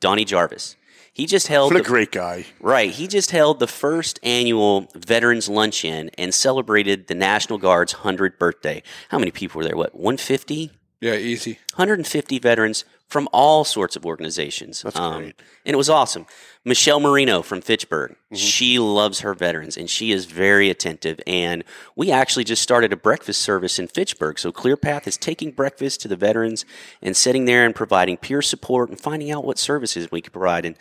[0.00, 0.76] Donnie Jarvis.
[1.20, 2.46] He just held What a the- great guy.
[2.60, 2.90] Right.
[2.90, 8.82] He just held the first annual Veterans Luncheon and celebrated the National Guard's 100th birthday.
[9.10, 9.76] How many people were there?
[9.76, 10.70] What, 150?
[11.02, 11.58] Yeah, easy.
[11.76, 14.82] 150 veterans from all sorts of organizations.
[14.82, 15.34] That's Um, great.
[15.66, 16.26] And it was awesome.
[16.64, 18.36] Michelle Marino from Fitchburg, Mm-hmm.
[18.36, 21.18] she loves her veterans and she is very attentive.
[21.26, 21.64] And
[21.96, 24.38] we actually just started a breakfast service in Fitchburg.
[24.38, 26.64] So ClearPath is taking breakfast to the veterans
[27.02, 30.64] and sitting there and providing peer support and finding out what services we could provide.
[30.64, 30.76] And,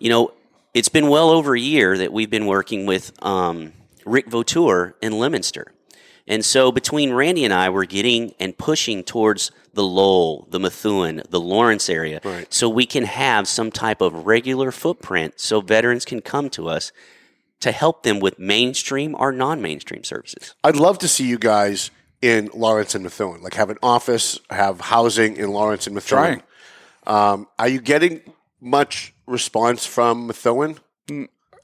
[0.00, 0.32] you know,
[0.74, 3.72] it's been well over a year that we've been working with um,
[4.04, 5.72] Rick Vautour in Leominster.
[6.30, 11.22] And so between Randy and I, we're getting and pushing towards the Lowell, the Methuen,
[11.28, 12.46] the Lawrence area, Right.
[12.54, 16.92] so we can have some type of regular footprint so veterans can come to us
[17.60, 20.54] to help them with mainstream or non-mainstream services.
[20.62, 21.90] I'd love to see you guys
[22.22, 26.22] in Lawrence and Methuen, like have an office, have housing in Lawrence and Methuen.
[26.22, 26.42] Trying.
[27.06, 28.20] Um, are you getting
[28.60, 30.78] much response from Methuen?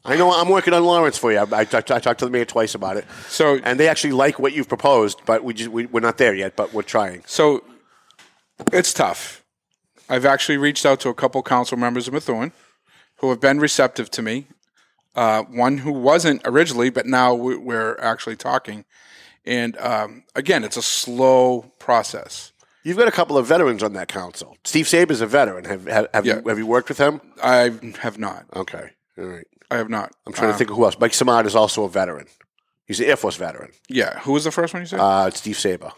[0.07, 1.39] I know I'm working on Lawrence for you.
[1.39, 3.05] I, I, talked- I talked to the mayor twice about it.
[3.29, 6.35] So- and they actually like what you've proposed, but we just we, we're not there
[6.35, 6.57] yet.
[6.57, 7.23] But we're trying.
[7.27, 7.65] So
[8.73, 9.45] it's tough.
[10.09, 12.53] I've actually reached out to a couple council members of Methuen
[13.17, 14.47] who have been receptive to me.
[15.15, 18.85] Uh, one who wasn't originally, but now we- we're actually talking.
[19.45, 22.53] And um, again, it's a slow process.
[22.85, 24.57] You've got a couple of veterans on that council.
[24.65, 25.65] Steve Saba's a veteran.
[25.65, 26.37] Have have, have, Yeah.
[26.41, 27.21] you, have you worked with him?
[27.43, 28.45] I have not.
[28.55, 29.47] Okay, all right.
[29.71, 30.13] I have not.
[30.27, 30.99] I'm trying to think of who else.
[30.99, 32.27] Mike Samad is also a veteran.
[32.87, 33.73] He's an Air Force veteran.
[33.89, 35.01] Yeah, who was the first one you said?
[35.01, 35.93] Uh, it's Steve Saba.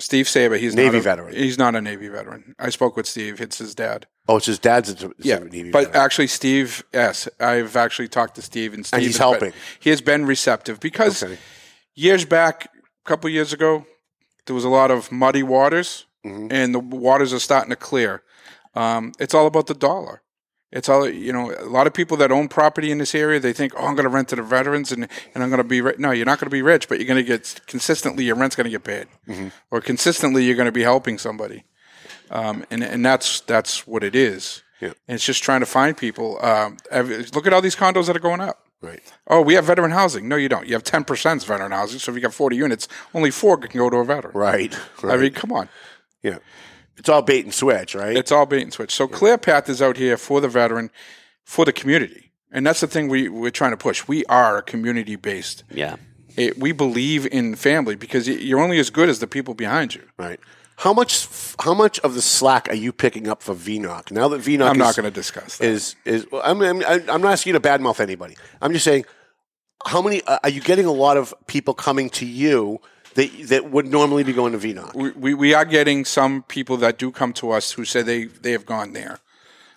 [0.00, 0.58] Steve Saba.
[0.58, 1.34] He's Navy not a, veteran.
[1.34, 2.54] He's not a Navy veteran.
[2.58, 3.40] I spoke with Steve.
[3.40, 4.06] It's his dad.
[4.26, 6.02] Oh, it's his dad's a Yeah, Navy but veteran.
[6.02, 6.84] actually, Steve.
[6.92, 9.52] Yes, I've actually talked to Steve, and Steve he's has been- helping.
[9.78, 11.38] he has been receptive because Okay.
[11.94, 12.64] years back,
[13.04, 13.86] a couple years ago,
[14.46, 16.48] there was a lot of muddy waters, Mm-hmm.
[16.52, 18.22] and the waters are starting to clear.
[18.74, 20.21] Um, it's all about the dollar.
[20.72, 21.52] It's all you know.
[21.58, 24.04] A lot of people that own property in this area, they think, "Oh, I'm going
[24.04, 26.38] to rent to the veterans, and, and I'm going to be rich." No, you're not
[26.40, 28.24] going to be rich, but you're going to get consistently.
[28.24, 29.48] Your rent's going to get paid, Mm-hmm.
[29.70, 31.64] or consistently you're going to be helping somebody,
[32.30, 34.62] um, and and that's that's what it is.
[34.80, 34.92] Yeah.
[35.06, 36.44] And it's just trying to find people.
[36.44, 38.58] Um, look at all these condos that are going up.
[38.80, 39.00] right.
[39.28, 40.26] Oh, we have veteran housing.
[40.26, 40.66] No, you don't.
[40.66, 42.00] You have 10% veteran housing.
[42.00, 44.36] So if you got 40 units, only four can go to a veteran.
[44.36, 44.76] Right.
[45.04, 45.68] I mean, come on.
[46.22, 46.38] yeah.
[46.96, 48.16] It's all bait and switch, right?
[48.16, 48.94] It's all bait and switch.
[48.94, 50.90] So ClearPath is out here for the veteran,
[51.44, 54.06] for the community, and that's the thing we we're trying to push.
[54.06, 55.64] We are a community based.
[55.70, 55.96] Yeah.
[56.36, 60.02] It, we believe in family because you're only as good as the people behind you.
[60.16, 60.40] right.
[60.76, 61.28] How much?
[61.60, 64.66] How much of the slack are you picking up for VNOC now that VNOC?
[64.66, 65.66] I'm is, not going to discuss that.
[65.66, 66.26] Is is?
[66.32, 68.36] well, I'm, I'm I'm not asking you to badmouth anybody.
[68.60, 69.04] I'm just saying,
[69.86, 70.86] how many uh, are you getting?
[70.86, 72.80] A lot of people coming to you
[73.14, 74.94] that that would normally be going to VNOC.
[74.94, 78.24] we, we, we are getting some people that do come to us who say they,
[78.24, 79.18] they have gone there.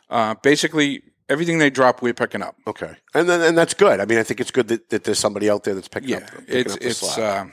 [0.10, 2.56] Uh, basically, everything they drop, we're picking up.
[2.68, 4.00] Okay, and then and that's good.
[4.00, 6.18] I mean, I think it's good that, that there's somebody out there that's picking Yeah,
[6.18, 6.32] up.
[6.32, 7.46] Picking it's up the it's uh,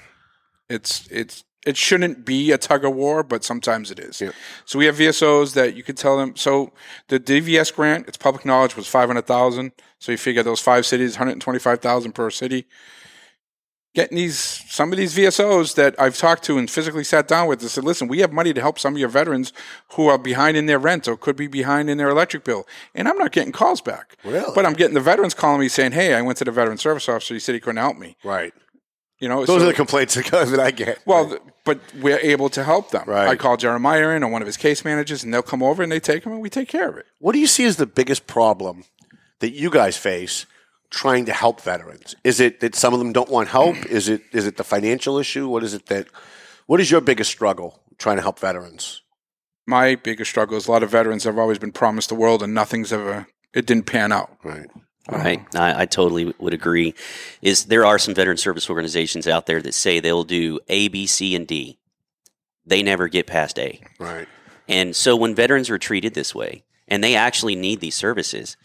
[0.69, 4.21] it's it's it shouldn't be a tug of war, but sometimes it is.
[4.21, 4.33] Yeah.
[4.65, 6.35] So we have VSOs that you could tell them.
[6.37, 6.73] So
[7.09, 9.73] the DVS grant, it's public knowledge, was five hundred thousand.
[9.99, 12.67] So you figure those five cities, one hundred twenty five thousand per city.
[13.95, 17.61] Getting these some of these VSOs that I've talked to and physically sat down with
[17.61, 19.53] and said, listen, we have money to help some of your veterans
[19.97, 22.67] who are behind in their rent or could be behind in their electric bill.
[22.95, 24.17] And I'm not getting calls back.
[24.25, 24.51] Really?
[24.55, 27.07] But I'm getting the veterans calling me saying, Hey, I went to the veteran service
[27.07, 28.17] officer, he said he couldn't help me.
[28.25, 28.55] right.
[29.21, 30.99] You know, Those so- are the complaints that that I get.
[31.07, 33.05] well, th- but we're able to help them.
[33.07, 33.29] Right.
[33.29, 35.93] I call Jeremiah in or one of his case managers, and they'll come over and
[35.93, 37.07] they take them, and we take care of it.
[37.21, 38.83] What do you see as the biggest problem
[39.39, 40.47] that you guys face
[40.93, 42.15] trying to help veterans?
[42.23, 43.75] Is it that some of them don't want help?
[43.75, 43.87] Mm.
[43.87, 45.49] Is it is it the financial issue?
[45.49, 46.07] What is it that
[46.67, 49.03] what is your biggest struggle trying to help veterans?
[49.67, 52.55] My biggest struggle is a lot of veterans have always been promised the world, and
[52.55, 54.37] nothing's ever it didn't pan out.
[54.45, 54.69] Right.
[55.11, 55.45] Right.
[55.57, 56.95] I, I totally would agree.
[57.41, 61.07] Is there are some veteran service organizations out there that say they'll do A, B,
[61.09, 61.79] C, and D.
[62.65, 63.81] They never get past A.
[63.99, 64.29] Right.
[64.69, 68.57] And so when veterans are treated this way and they actually need these services,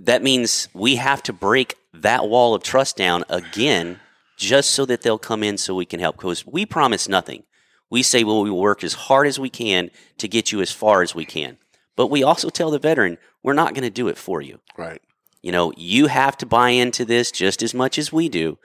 [0.00, 4.00] that means we have to break that wall of trust down again
[4.36, 6.16] just so that they'll come in so we can help.
[6.16, 7.44] Because we promise nothing.
[7.90, 10.72] We say, well, we will work as hard as we can to get you as
[10.72, 11.58] far as we can.
[11.94, 14.60] But we also tell the veteran, we're not going to do it for you.
[14.78, 15.02] Right.
[15.42, 18.58] You know, you have to buy into this just as much as we do.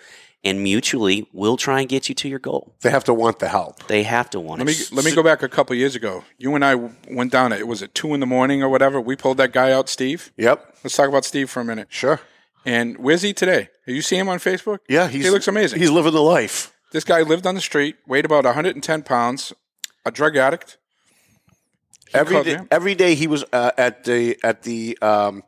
[0.47, 2.73] And mutually, we'll try and get you to your goal.
[2.79, 3.85] They have to want the help.
[3.87, 6.23] They have to want Let me let me go back a couple years ago.
[6.37, 6.75] You and I
[7.09, 9.01] went down it was at two in the morning or whatever.
[9.01, 10.31] We pulled that guy out, Steve.
[10.37, 10.77] Yep.
[10.85, 11.87] Let's talk about Steve for a minute.
[11.89, 12.21] Sure.
[12.65, 13.69] And where's he today?
[13.85, 14.79] You see him on Facebook?
[14.87, 15.79] Yeah, he's, he looks amazing.
[15.79, 16.73] He's living the life.
[16.93, 19.53] this guy lived on the street, weighed about 110 pounds,
[20.05, 20.77] a drug addict.
[22.13, 25.43] Every every day he was uh, at the at the um,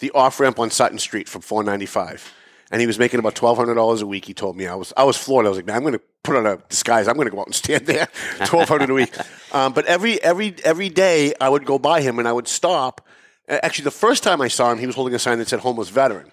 [0.00, 2.32] the off ramp on Sutton Street from 495,
[2.72, 4.24] and he was making about twelve hundred dollars a week.
[4.24, 5.46] He told me I was I was floored.
[5.46, 7.06] I was like, man, I'm going to put on a disguise.
[7.06, 8.08] I'm going to go out and stand there,
[8.46, 9.14] twelve hundred a week.
[9.54, 13.06] Um, but every every every day I would go by him and I would stop.
[13.48, 15.90] Actually, the first time I saw him, he was holding a sign that said "homeless
[15.90, 16.32] veteran."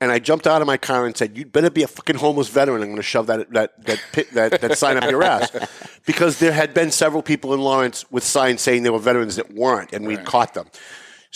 [0.00, 2.48] And I jumped out of my car and said, "You'd better be a fucking homeless
[2.48, 2.82] veteran.
[2.82, 5.50] I'm going to shove that that that pit, that, that sign up your ass,"
[6.06, 9.52] because there had been several people in Lawrence with signs saying they were veterans that
[9.52, 10.68] weren't, and we'd caught them.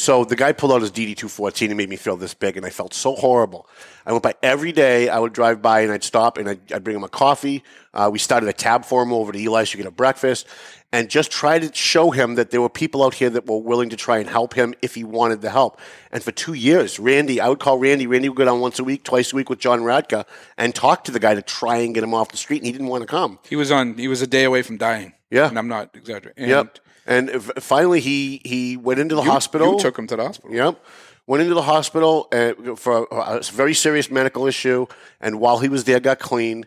[0.01, 2.57] So the guy pulled out his DD two fourteen and made me feel this big,
[2.57, 3.69] and I felt so horrible.
[4.07, 5.09] I went by every day.
[5.09, 7.65] I would drive by and I'd stop and I'd, I'd bring him a coffee.
[7.93, 10.47] Uh, we started a tab for him over to Eli's to get a breakfast,
[10.93, 13.89] and just try to show him that there were people out here that were willing
[13.91, 15.81] to try and help him if he wanted the help.
[16.13, 18.07] And for two years, Randy, I would call Randy.
[18.07, 21.03] Randy would go down once a week, twice a week with John Radka and talk
[21.05, 23.03] to the guy to try and get him off the street, and he didn't want
[23.03, 23.41] to come.
[23.49, 23.99] He was on.
[23.99, 25.13] He was a day away from dying.
[25.29, 25.49] Yeah.
[25.49, 26.45] and I'm not exaggerating.
[26.45, 26.79] And Yep.
[27.09, 29.73] And finally, he he went into the you, hospital.
[29.73, 30.55] You took him to the hospital.
[30.55, 30.85] Yep.
[31.27, 32.29] Went into the hospital
[32.77, 34.87] for a very serious medical issue,
[35.21, 36.67] and while he was there, got clean.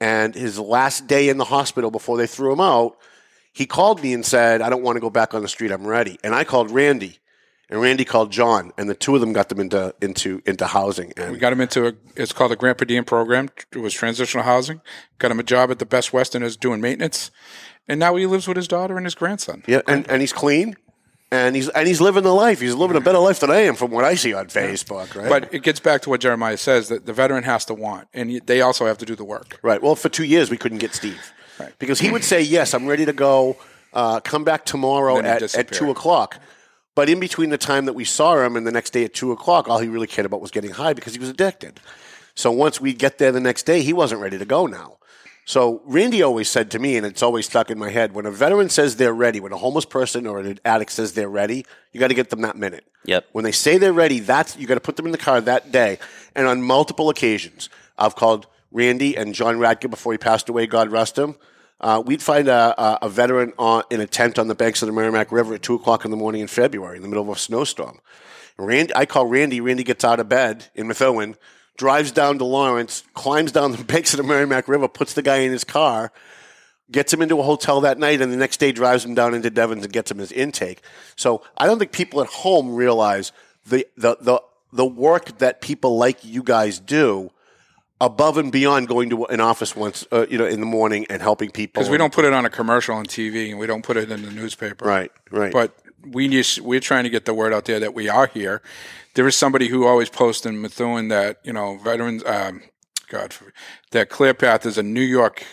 [0.00, 2.96] And his last day in the hospital before they threw him out,
[3.52, 5.72] he called me and said, "I don't want to go back on the street.
[5.72, 7.18] I'm ready." And I called Randy,
[7.68, 11.12] and Randy called John, and the two of them got them into into into housing.
[11.16, 11.92] And We got him into a.
[12.16, 13.48] It's called the Grant Per Diem program.
[13.72, 14.80] It was transitional housing.
[15.18, 17.30] Got him a job at the Best Western as doing maintenance,
[17.88, 19.62] and now he lives with his daughter and his grandson.
[19.66, 20.76] yeah, and, and he's clean,
[21.32, 22.60] and he's and he's living the life.
[22.60, 25.14] He's living a better life than I am, from what I see on Facebook.
[25.14, 25.28] Right.
[25.28, 28.40] But it gets back to what Jeremiah says that the veteran has to want, and
[28.46, 29.58] they also have to do the work.
[29.62, 29.82] Right.
[29.82, 31.72] Well, for two years we couldn't get Steve Right.
[31.78, 33.56] because he would say, "Yes, I'm ready to go.
[33.92, 35.78] Uh, come back tomorrow Then he'd at, at disappear.
[35.78, 36.38] two o'clock."
[36.96, 39.30] But in between the time that we saw him and the next day at two
[39.32, 41.80] o'clock, all he really cared about was getting high because he was addicted.
[42.34, 44.96] So once we get there the next day, he wasn't ready to go now.
[45.50, 48.30] So Randy always said to me, and it's always stuck in my head: when a
[48.30, 51.98] veteran says they're ready, when a homeless person or an addict says they're ready, you
[51.98, 52.84] got to get them that minute.
[53.06, 53.26] Yep.
[53.32, 55.72] When they say they're ready, that's you got to put them in the car that
[55.72, 55.98] day.
[56.36, 60.68] And on multiple occasions, I've called Randy and John Radke before he passed away.
[60.68, 61.34] God rest him.
[61.80, 64.86] Uh, we'd find a, a, a veteran on, in a tent on the banks of
[64.86, 67.28] the Merrimack River at two o'clock in the morning in February, in the middle of
[67.28, 67.98] a snowstorm.
[68.56, 69.60] Randy, I call Randy.
[69.60, 71.34] Randy gets out of bed in Methuen,
[71.80, 75.38] drives down to Lawrence, climbs down the banks of the Merrimack River, puts the guy
[75.38, 76.12] in his car,
[76.92, 79.48] gets him into a hotel that night, and the next day drives him down into
[79.48, 80.82] Devens and gets him his intake.
[81.16, 83.32] So I don't think people at home realize
[83.64, 84.42] the the the,
[84.74, 87.30] the work that people like you guys do
[87.98, 91.22] above and beyond going to an office once, uh, you know, in the morning and
[91.22, 91.80] helping people.
[91.80, 94.10] Because we don't put it on a commercial on TV and we don't put it
[94.10, 94.84] in the newspaper.
[94.84, 95.52] Right, right.
[95.52, 95.74] But
[96.06, 98.62] we just we're trying to get the word out there that we are here.
[99.14, 102.24] There is somebody who always posts in Methuen that you know veterans.
[102.24, 102.62] Um,
[103.08, 103.34] God,
[103.90, 105.44] that ClearPath is a New York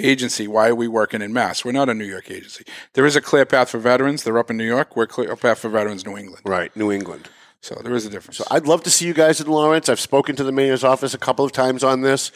[0.00, 0.48] agency.
[0.48, 1.64] Why are we working in Mass?
[1.64, 2.64] We're not a New York agency.
[2.94, 4.24] There is a ClearPath for veterans.
[4.24, 4.96] They're up in New York.
[4.96, 6.42] We're ClearPath for veterans, New England.
[6.44, 7.28] right, New England.
[7.60, 8.38] So there is a difference.
[8.38, 9.88] So I'd love to see you guys in Lawrence.
[9.88, 12.32] I've spoken to the mayor's office a couple of times on this.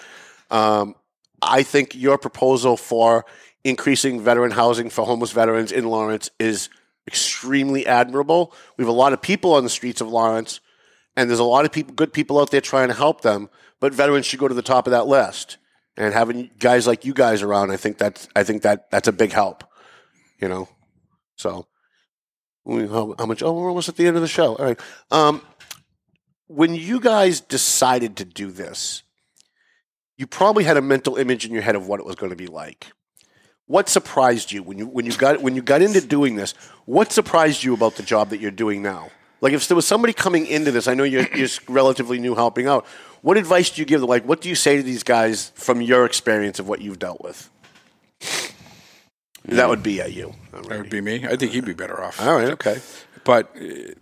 [0.52, 0.94] Um,
[1.42, 3.26] I think your proposal for
[3.64, 6.68] increasing veteran housing for homeless veterans in Lawrence is
[7.06, 8.52] extremely admirable.
[8.76, 10.60] We have a lot of people on the streets of Lawrence,
[11.16, 13.48] and there's a lot of people, good people out there trying to help them.
[13.80, 15.58] But veterans should go to the top of that list.
[15.98, 19.12] And having guys like you guys around, I think that's I think that that's a
[19.12, 19.64] big help.
[20.40, 20.68] You know,
[21.36, 21.66] so
[22.66, 23.42] how, how much?
[23.42, 24.56] Oh, we're almost at the end of the show.
[24.56, 24.80] All right.
[25.10, 25.40] Um,
[26.48, 29.02] when you guys decided to do this,
[30.16, 32.36] you probably had a mental image in your head of what it was going to
[32.36, 32.92] be like.
[33.66, 36.52] What surprised you when you when you got when you got into doing this?
[36.84, 39.10] What surprised you about the job that you're doing now?
[39.40, 42.66] Like if there was somebody coming into this, I know you're, you're relatively new helping
[42.68, 42.86] out.
[43.22, 44.02] What advice do you give?
[44.02, 47.20] Like, what do you say to these guys from your experience of what you've dealt
[47.20, 47.50] with?
[49.46, 50.34] That would be at you.
[50.52, 51.26] that would be me.
[51.26, 52.20] I think he'd be better off.
[52.20, 52.50] All right.
[52.50, 52.80] Okay.
[53.24, 53.92] But uh,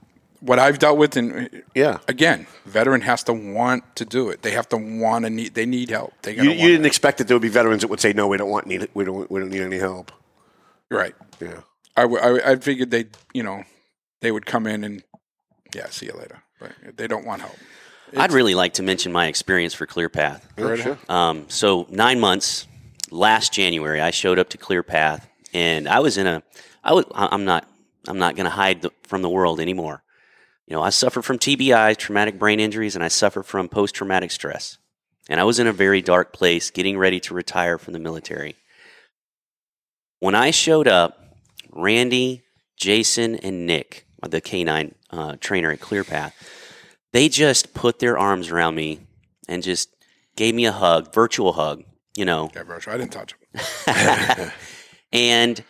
[0.45, 1.99] what I've dealt with, and Yeah.
[2.09, 4.43] again, veteran has to want to do it.
[4.43, 5.55] They have to want to need.
[5.55, 6.13] They need help.
[6.23, 6.89] They You, you didn't it.
[6.89, 9.05] expect that there would be veterans that would say, "No, we don't want need we
[9.05, 10.13] don't we don't need any help."
[10.91, 11.15] right.
[11.41, 11.61] Yeah.
[11.97, 13.63] I, w- I, I figured they, you know,
[14.21, 15.03] they would come in and
[15.75, 16.43] yeah, see you later.
[16.61, 17.57] But they don't want help.
[18.17, 20.41] I'd really like to mention my experience for ClearPath.
[20.59, 20.99] Right sure.
[21.09, 22.67] Um, so nine months
[23.11, 26.43] last January, I showed up to ClearPath, and I was in a.
[26.85, 27.05] I was.
[27.15, 27.69] I- I'm not.
[28.07, 30.03] I'm not going to hide the, from the world anymore.
[30.67, 34.79] You know, I suffer from TBI, traumatic brain injuries, and I suffer from post-traumatic stress.
[35.29, 38.57] And I was in a very dark place, getting ready to retire from the military.
[40.21, 41.19] When I showed up,
[41.71, 42.43] Randy,
[42.77, 46.33] Jason, and Nick, the canine uh, trainer at ClearPath,
[47.13, 49.01] they just put their arms around me
[49.49, 49.91] and just
[50.37, 51.85] gave me a hug, virtual hug,
[52.17, 52.51] you know.
[52.55, 52.79] Yeah, bro.
[52.87, 53.35] I didn't touch
[53.87, 54.51] them.
[55.15, 55.63] And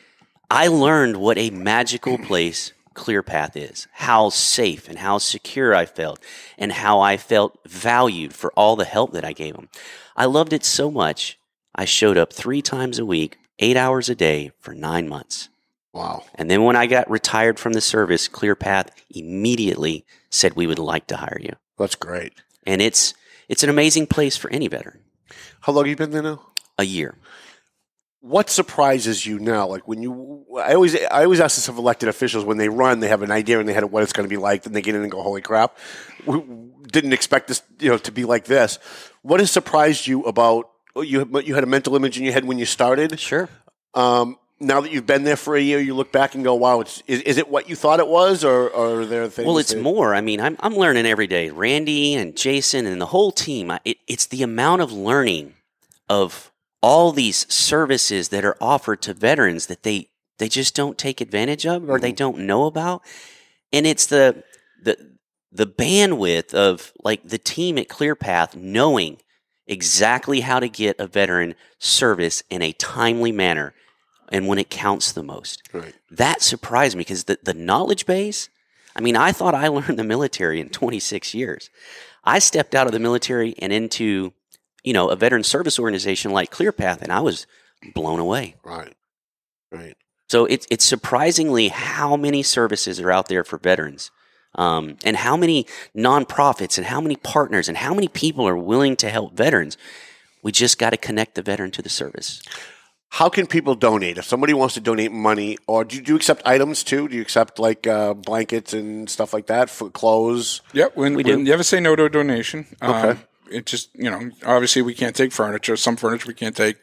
[0.51, 6.21] I learned what a magical place ClearPath is, how safe and how secure I felt,
[6.57, 9.69] and how I felt valued for all the help that I gave them.
[10.17, 11.39] I loved it so much,
[11.75, 15.49] I showed up three times a week, eight hours a day for nine months.
[15.93, 16.25] Wow.
[16.35, 21.07] And then when I got retired from the service, ClearPath immediately said we would like
[21.09, 21.55] to hire you.
[21.79, 22.33] That's great.
[22.67, 23.15] And it's
[23.49, 25.01] it's an amazing place for any veteran.
[25.61, 26.41] How long have you been there now?
[26.79, 27.17] A year.
[28.27, 29.67] What surprises you now?
[29.67, 33.01] Like when you, I always, I always ask this of elected officials when they run,
[33.01, 34.63] they have an idea in their head of what it's going to be like.
[34.63, 35.77] Then they get in and go, "Holy crap!
[36.25, 36.41] We
[36.91, 38.79] didn't expect this, you know, to be like this."
[39.21, 41.29] What has surprised you about you?
[41.45, 43.21] You had a mental image in your head when you started.
[43.21, 43.51] Sure.
[43.93, 46.81] Um, now that you've been there for a year, you look back and go, "Wow,
[46.81, 49.59] it's is, is it what you thought it was, or, or are there things?" Well,
[49.59, 50.15] it's that- more.
[50.15, 51.51] I mean, I'm, I'm learning every day.
[51.51, 55.53] Randy and Jason and the whole team, I- it, it's the amount of learning
[56.09, 56.51] of
[56.85, 61.65] all these services that are offered to veterans that they, they just don't take advantage
[61.65, 62.17] of or they mm-hmm.
[62.17, 63.01] don't know about.
[63.73, 64.45] And it's the,
[64.83, 65.17] the,
[65.51, 69.17] the bandwidth of like the team at ClearPath knowing
[69.67, 73.73] exactly how to get a veteran service in a timely manner
[74.31, 75.95] and when it counts the most Right.
[76.11, 78.51] that surprised me because the, the knowledge base
[78.95, 81.71] i mean i thought i learned the military in 26 years
[82.25, 84.35] i stepped out of the military and into
[84.85, 87.47] you know a veteran service organization like clearpath and i was
[87.95, 88.95] blown away Right.
[89.73, 89.97] Right.
[90.29, 94.11] so it's, it's surprisingly how many services are out there for veterans
[94.57, 95.67] um, and how many
[95.97, 99.77] nonprofits and how many partners and how many people are willing to help veterans
[100.43, 102.41] we just got to connect the veteran to the service
[103.21, 104.19] How can people donate?
[104.19, 107.07] If somebody wants to donate money, or do you, do you accept items too?
[107.09, 110.63] Do you accept like uh, blankets and stuff like that for clothes?
[110.73, 110.97] Yep.
[110.97, 111.47] When, We when do.
[111.47, 113.11] you ever say no to a donation, Okay.
[113.11, 113.19] um,
[113.51, 115.77] it just you know obviously we can't take furniture.
[115.77, 116.77] Some furniture we can't take,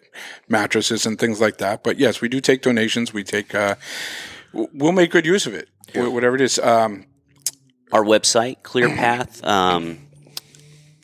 [0.47, 1.84] mattresses and things like that.
[1.84, 3.14] But yes, we do take donations.
[3.14, 3.53] We take.
[3.53, 3.76] Uh,
[4.53, 6.59] we'll make good use of it, wh- whatever it is.
[6.59, 7.05] Um,
[7.91, 9.43] our website, ClearPath.
[9.51, 10.07] Um,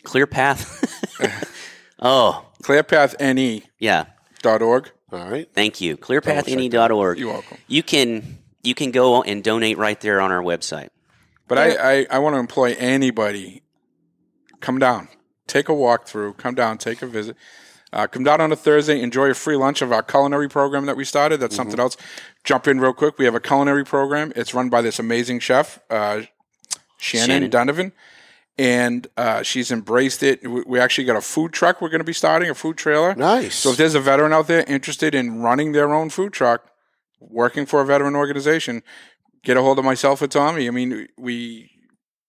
[0.03, 1.51] ClearPath.
[1.99, 4.05] oh, clearpathne yeah.
[4.41, 5.49] dot org All right.
[5.53, 5.97] Thank you.
[5.97, 7.20] ClearPathNE.org.
[7.20, 7.58] You're welcome.
[7.68, 10.89] You can you can go and donate right there on our website.
[11.47, 13.64] But I, I, I want to employ anybody.
[14.60, 15.08] Come down,
[15.47, 16.33] take a walk through.
[16.33, 17.35] Come down, take a visit.
[17.93, 20.97] Uh, come down on a Thursday, enjoy a free lunch of our culinary program that
[20.97, 21.39] we started.
[21.39, 21.95] That's something else.
[22.43, 23.17] Jump in real quick.
[23.17, 24.33] We have a culinary program.
[24.35, 26.23] It's run by this amazing chef, uh,
[26.97, 27.49] Shannon, Shannon.
[27.49, 27.93] Donovan,
[28.57, 30.45] and uh, she's embraced it.
[30.45, 31.81] We, we actually got a food truck.
[31.81, 33.15] We're going to be starting a food trailer.
[33.15, 33.55] Nice.
[33.55, 36.69] So if there's a veteran out there interested in running their own food truck,
[37.21, 38.83] working for a veteran organization,
[39.43, 40.67] get a hold of myself or Tommy.
[40.67, 41.71] I mean, we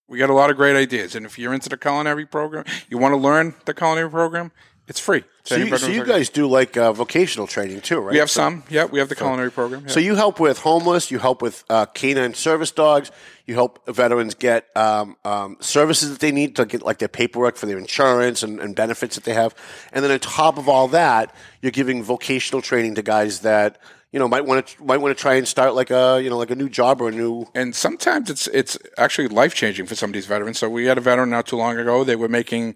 [0.09, 2.99] we got a lot of great ideas, and if you're into the culinary program, you
[2.99, 4.51] want to learn the culinary program,
[4.87, 5.25] it's free.
[5.49, 8.13] So you, so you guys do like uh, vocational training too, right?
[8.13, 8.65] we have So- some.
[8.69, 9.83] Yeah, we have the culinary program.
[9.87, 9.93] yeah.
[9.93, 13.11] So you help with homeless, you help with uh, canine service dogs,
[13.47, 17.57] you help veterans get um, um, services that they need to get like their paperwork
[17.57, 19.55] for their insurance and, and benefits that they have,
[19.93, 23.79] and then on top of all that, you're giving vocational training to guys that
[24.13, 26.39] you know might want to might want to try and start like a you know
[26.39, 27.47] like a new job or a new.
[27.55, 30.59] and sometimes it's it's actually life changing for some of these veterans.
[30.59, 32.05] So we had a veteran not too long ago.
[32.05, 32.75] They were making,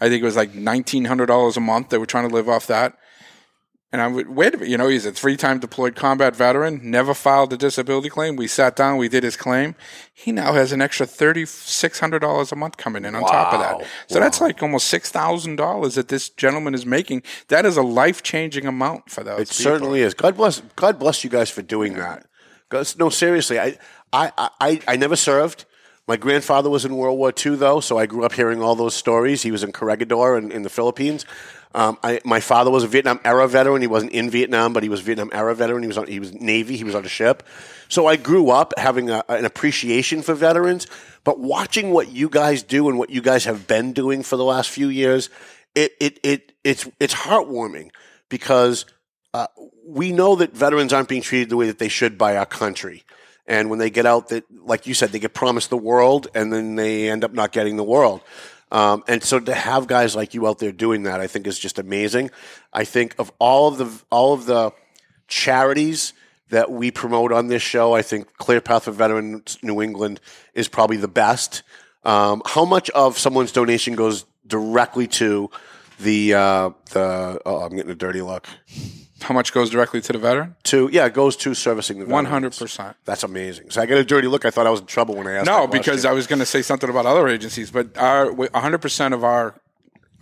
[0.00, 1.90] I think it was like nineteen hundred dollars a month.
[1.90, 2.96] They were trying to live off that.
[3.90, 4.70] And I would wait a minute.
[4.70, 6.80] You know, he's a three time deployed combat veteran.
[6.82, 8.36] Never filed a disability claim.
[8.36, 8.96] We sat down.
[8.96, 9.74] We did his claim.
[10.14, 13.52] He now has an extra thirty six hundred dollars a month coming in on top
[13.52, 13.86] of that.
[14.08, 17.22] So that's like almost six thousand dollars that this gentleman is making.
[17.48, 19.40] That is a life changing amount for those.
[19.40, 19.72] It people.
[19.72, 20.14] certainly is.
[20.14, 20.62] God bless.
[20.74, 22.24] God bless you guys for doing that.
[22.98, 23.76] no, seriously, I,
[24.10, 25.66] I, I, I never served.
[26.08, 28.94] My grandfather was in World War II, though, so I grew up hearing all those
[28.94, 29.42] stories.
[29.42, 31.24] He was in Corregidor in, in the Philippines.
[31.74, 33.80] Um, I, my father was a Vietnam era veteran.
[33.80, 35.82] He wasn't in Vietnam, but he was Vietnam era veteran.
[35.82, 36.76] He was on, he was Navy.
[36.76, 37.42] He was on a ship.
[37.88, 40.86] So I grew up having a, an appreciation for veterans.
[41.24, 44.44] But watching what you guys do and what you guys have been doing for the
[44.44, 45.30] last few years,
[45.74, 47.90] it, it, it it's it's heartwarming
[48.28, 48.84] because
[49.32, 49.46] uh,
[49.86, 53.04] we know that veterans aren't being treated the way that they should by our country.
[53.46, 56.52] And when they get out, that like you said, they get promised the world, and
[56.52, 58.20] then they end up not getting the world.
[58.72, 61.58] Um, and so to have guys like you out there doing that, I think is
[61.58, 62.30] just amazing.
[62.72, 64.72] I think of all of the all of the
[65.28, 66.14] charities
[66.48, 70.20] that we promote on this show, I think Clear Path for Veterans New England
[70.54, 71.62] is probably the best.
[72.04, 75.50] Um, how much of someone's donation goes directly to
[76.00, 77.40] the uh, the?
[77.44, 78.48] Oh, I'm getting a dirty look.
[79.22, 80.56] How much goes directly to the veteran?
[80.64, 82.28] To yeah, it goes to servicing the One veterans.
[82.28, 82.96] hundred percent.
[83.04, 83.70] That's amazing.
[83.70, 84.44] So I got a dirty look.
[84.44, 85.46] I thought I was in trouble when I asked.
[85.46, 86.04] No, because.
[86.04, 89.22] I was going to say something about other agencies, but our one hundred percent of
[89.24, 89.54] our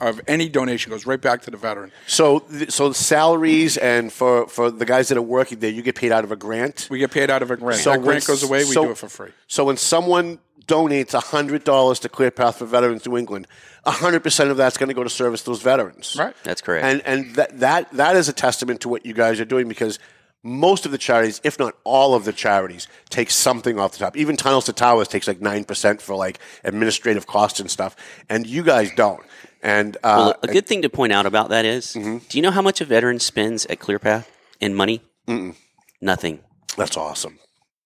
[0.00, 1.92] of any donation goes right back to the veteran.
[2.06, 6.12] so so salaries and for for the guys that are working there, you get paid
[6.12, 6.88] out of a grant.
[6.90, 7.80] We get paid out of a grant.
[7.80, 8.60] So that grant goes away.
[8.60, 9.30] We so- do it for free.
[9.46, 13.46] So when someone donates hundred dollars to Clear Path for Veterans New England,
[13.86, 16.16] hundred percent of that's going to go to service those veterans.
[16.18, 16.34] Right.
[16.44, 16.84] That's correct.
[16.84, 19.98] And and that that that is a testament to what you guys are doing because
[20.42, 24.16] most of the charities, if not all of the charities, take something off the top.
[24.16, 27.94] Even Tunnels to Towers takes like nine percent for like administrative costs and stuff,
[28.28, 29.20] and you guys don't.
[29.62, 32.18] And uh, Well, a good thing to point out about that is, Mm-hmm.
[32.30, 34.24] do you know how much a veteran spends at ClearPath
[34.60, 35.02] in money?
[36.00, 36.40] Nothing.
[36.76, 37.38] that's awesome.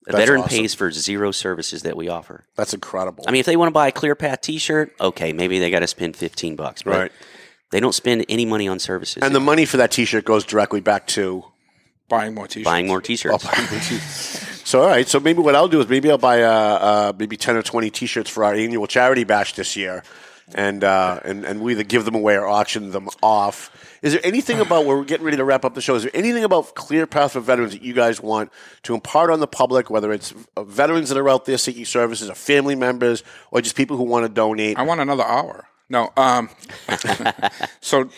[0.07, 0.59] A That's veteran awesome.
[0.59, 2.45] pays for zero services that we offer.
[2.57, 3.25] That's incredible.
[3.27, 5.87] I mean, if they want to buy a ClearPath T-shirt, okay, maybe they got to
[5.87, 7.13] spend fifteen bucks, but Right.
[7.71, 9.23] they don't spend any money on services.
[9.23, 11.45] and the money for that T-shirt goes directly back to
[12.11, 12.65] Buying more t-shirts.
[12.71, 13.43] buying more T-shirts.
[14.69, 17.37] So all right, so maybe what I'll do is maybe I'll buy uh, uh, maybe
[17.39, 20.03] ten or twenty T-shirts for our annual charity bash this year,
[20.55, 23.71] and uh, and and we either give them away or auction them off.
[24.03, 25.95] Is there anything about where we're getting ready to wrap up the show?
[25.95, 29.41] Is there anything about Clear Path for Veterans that you guys want to impart on
[29.41, 33.23] the public, whether it's uh, veterans that are out there seeking services, or family members,
[33.51, 34.79] or just people who want to donate?
[34.79, 35.67] I want another hour.
[35.89, 36.13] No.
[36.17, 36.51] Um,
[37.81, 38.11] so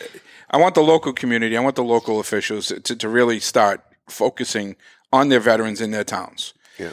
[0.51, 4.77] I want the local community, I want the local officials to, to really start focusing
[5.13, 6.55] on their veterans in their towns.
[6.79, 6.93] Yeah.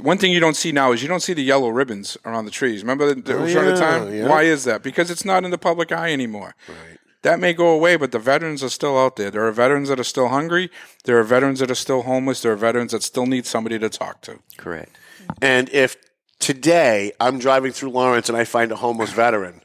[0.00, 2.50] One thing you don't see now is you don't see the yellow ribbons around the
[2.50, 2.82] trees.
[2.82, 4.14] Remember that there was around the Oh, yeah, time?
[4.14, 4.28] yeah.
[4.28, 4.82] Why is that?
[4.82, 6.54] Because it's not in the public eye anymore.
[6.68, 6.98] Right.
[7.22, 9.30] That may go away, but the veterans are still out there.
[9.30, 10.70] There are veterans that are still hungry.
[11.04, 12.40] There are veterans that are still homeless.
[12.42, 14.38] There are veterans that still need somebody to talk to.
[14.56, 14.96] Correct.
[15.40, 15.96] And if
[16.40, 19.60] today I'm driving through Lawrence and I find a homeless veteran,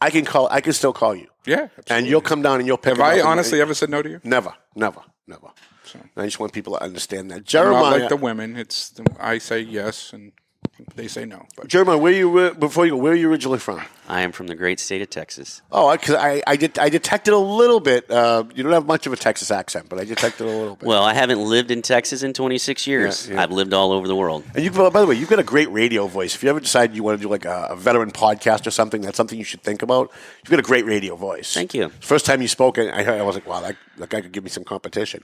[0.00, 0.48] I can call.
[0.50, 1.68] I can still call you, Yeah.
[1.88, 2.90] and you'll come down and you'll pick.
[2.90, 4.20] Have them up I and- honestly ever said no to you?
[4.22, 5.48] Never, never, never.
[6.16, 7.44] I just want people to understand that.
[7.44, 8.56] Jeremiah, not like the women.
[8.56, 10.32] It's I say yes and
[10.94, 11.46] they say no.
[11.56, 12.96] But Jeremiah, where you before you go?
[12.98, 13.82] Where are you originally from?
[14.08, 15.60] I am from the great state of Texas.
[15.70, 18.10] Oh, because I, I, did, I detected a little bit.
[18.10, 20.88] Uh, you don't have much of a Texas accent, but I detected a little bit.
[20.88, 23.28] Well, I haven't lived in Texas in 26 years.
[23.28, 23.42] Yeah, yeah.
[23.42, 24.44] I've lived all over the world.
[24.54, 26.34] and you, by the way, you've got a great radio voice.
[26.34, 29.02] If you ever decide you want to do like a, a veteran podcast or something,
[29.02, 30.10] that's something you should think about.
[30.42, 31.52] You've got a great radio voice.
[31.52, 31.90] Thank you.
[32.00, 34.50] First time you spoke, I, I was like, wow, that, that guy could give me
[34.50, 35.22] some competition.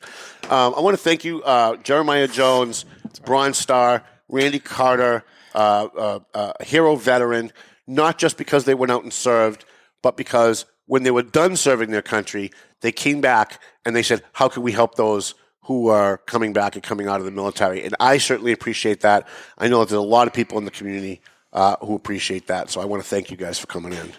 [0.51, 2.85] Um, I want to thank you, uh, Jeremiah Jones,
[3.24, 7.53] Bronze Star, Randy Carter, uh, uh, uh, hero veteran,
[7.87, 9.64] not just because they went out and served,
[10.03, 12.51] but because when they were done serving their country,
[12.81, 15.35] they came back and they said, "How can we help those?"
[15.66, 19.27] Who are coming back and coming out of the military, and I certainly appreciate that.
[19.57, 21.22] I know that there's a lot of people in the community
[21.55, 24.12] uh, who appreciate that, so I want to thank you guys for coming in.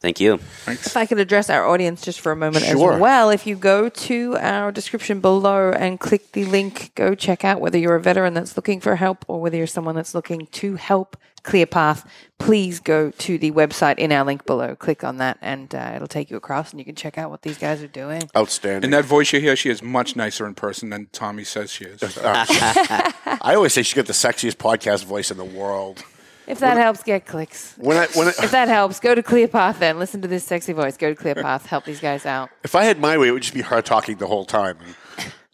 [0.00, 0.34] Thank you.
[0.68, 2.94] If I could address our audience just for a moment Sure.
[2.94, 7.44] as well, if you go to our description below and click the link, go check
[7.44, 10.46] out whether you're a veteran that's looking for help or whether you're someone that's looking
[10.52, 12.06] to help ClearPath.
[12.38, 14.76] Please go to the website in our link below.
[14.76, 17.42] Click on that, and uh, it'll take you across, and you can check out what
[17.42, 18.22] these guys are doing.
[18.36, 18.84] Outstanding.
[18.84, 21.84] And that voice you hear, she is much nicer in person than Tommy says she
[21.86, 22.00] is.
[22.22, 26.04] I always say she's got the sexiest podcast voice in the world.
[26.48, 27.74] If that helps, get clicks.
[27.76, 29.98] When I when I, If that helps, go to ClearPath then.
[29.98, 30.96] Listen to this sexy voice.
[30.96, 31.66] Go to ClearPath.
[31.66, 32.48] Help these guys out.
[32.64, 34.78] if I had my way, it would just be her talking the whole time.
[34.80, 34.94] And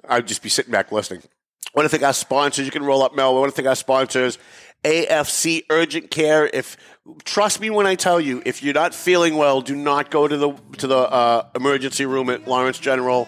[0.09, 1.23] I'd just be sitting back listening.
[1.67, 2.65] I want to thank our sponsors.
[2.65, 3.37] You can roll up, Mel.
[3.37, 4.39] I want to thank our sponsors,
[4.85, 6.47] AFC Urgent Care.
[6.47, 6.77] If
[7.25, 10.37] trust me when I tell you, if you're not feeling well, do not go to
[10.37, 13.27] the to the uh, emergency room at Lawrence General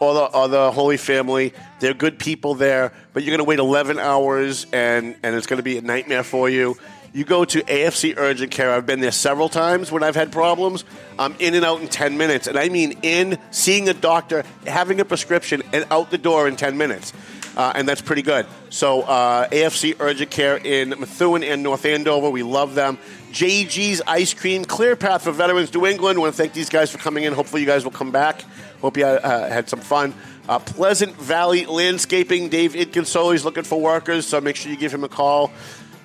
[0.00, 1.54] or the or the Holy Family.
[1.80, 5.58] They're good people there, but you're going to wait 11 hours, and and it's going
[5.58, 6.76] to be a nightmare for you.
[7.12, 8.72] You go to AFC Urgent Care.
[8.72, 10.84] I've been there several times when I've had problems.
[11.18, 12.46] I'm in and out in 10 minutes.
[12.46, 16.56] And I mean in, seeing a doctor, having a prescription, and out the door in
[16.56, 17.12] 10 minutes.
[17.56, 18.46] Uh, and that's pretty good.
[18.68, 22.28] So, uh, AFC Urgent Care in Methuen and North Andover.
[22.28, 22.98] We love them.
[23.32, 26.18] JG's Ice Cream, Clear Path for Veterans New England.
[26.18, 27.32] want to thank these guys for coming in.
[27.32, 28.44] Hopefully, you guys will come back.
[28.82, 30.12] Hope you uh, had some fun.
[30.48, 34.94] Uh, Pleasant Valley Landscaping, Dave Idconsoli is looking for workers, so make sure you give
[34.94, 35.50] him a call.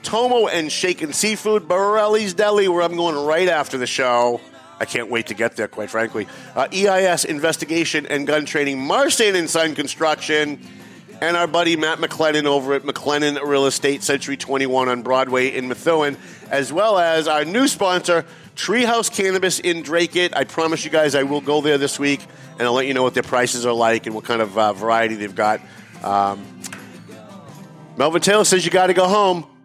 [0.03, 4.41] Tomo and Shaken Seafood, Borelli's Deli, where I'm going right after the show.
[4.79, 6.27] I can't wait to get there, quite frankly.
[6.55, 10.59] Uh, EIS Investigation and Gun Training, Marston and Son Construction,
[11.21, 15.67] and our buddy Matt McLennan over at McLennan Real Estate, Century 21 on Broadway in
[15.67, 16.17] Methuen,
[16.49, 18.25] as well as our new sponsor,
[18.55, 22.25] Treehouse Cannabis in Dracut I promise you guys I will go there this week,
[22.57, 24.73] and I'll let you know what their prices are like and what kind of uh,
[24.73, 25.61] variety they've got.
[26.03, 26.43] Um,
[27.97, 29.45] Melvin Taylor says you got to go home,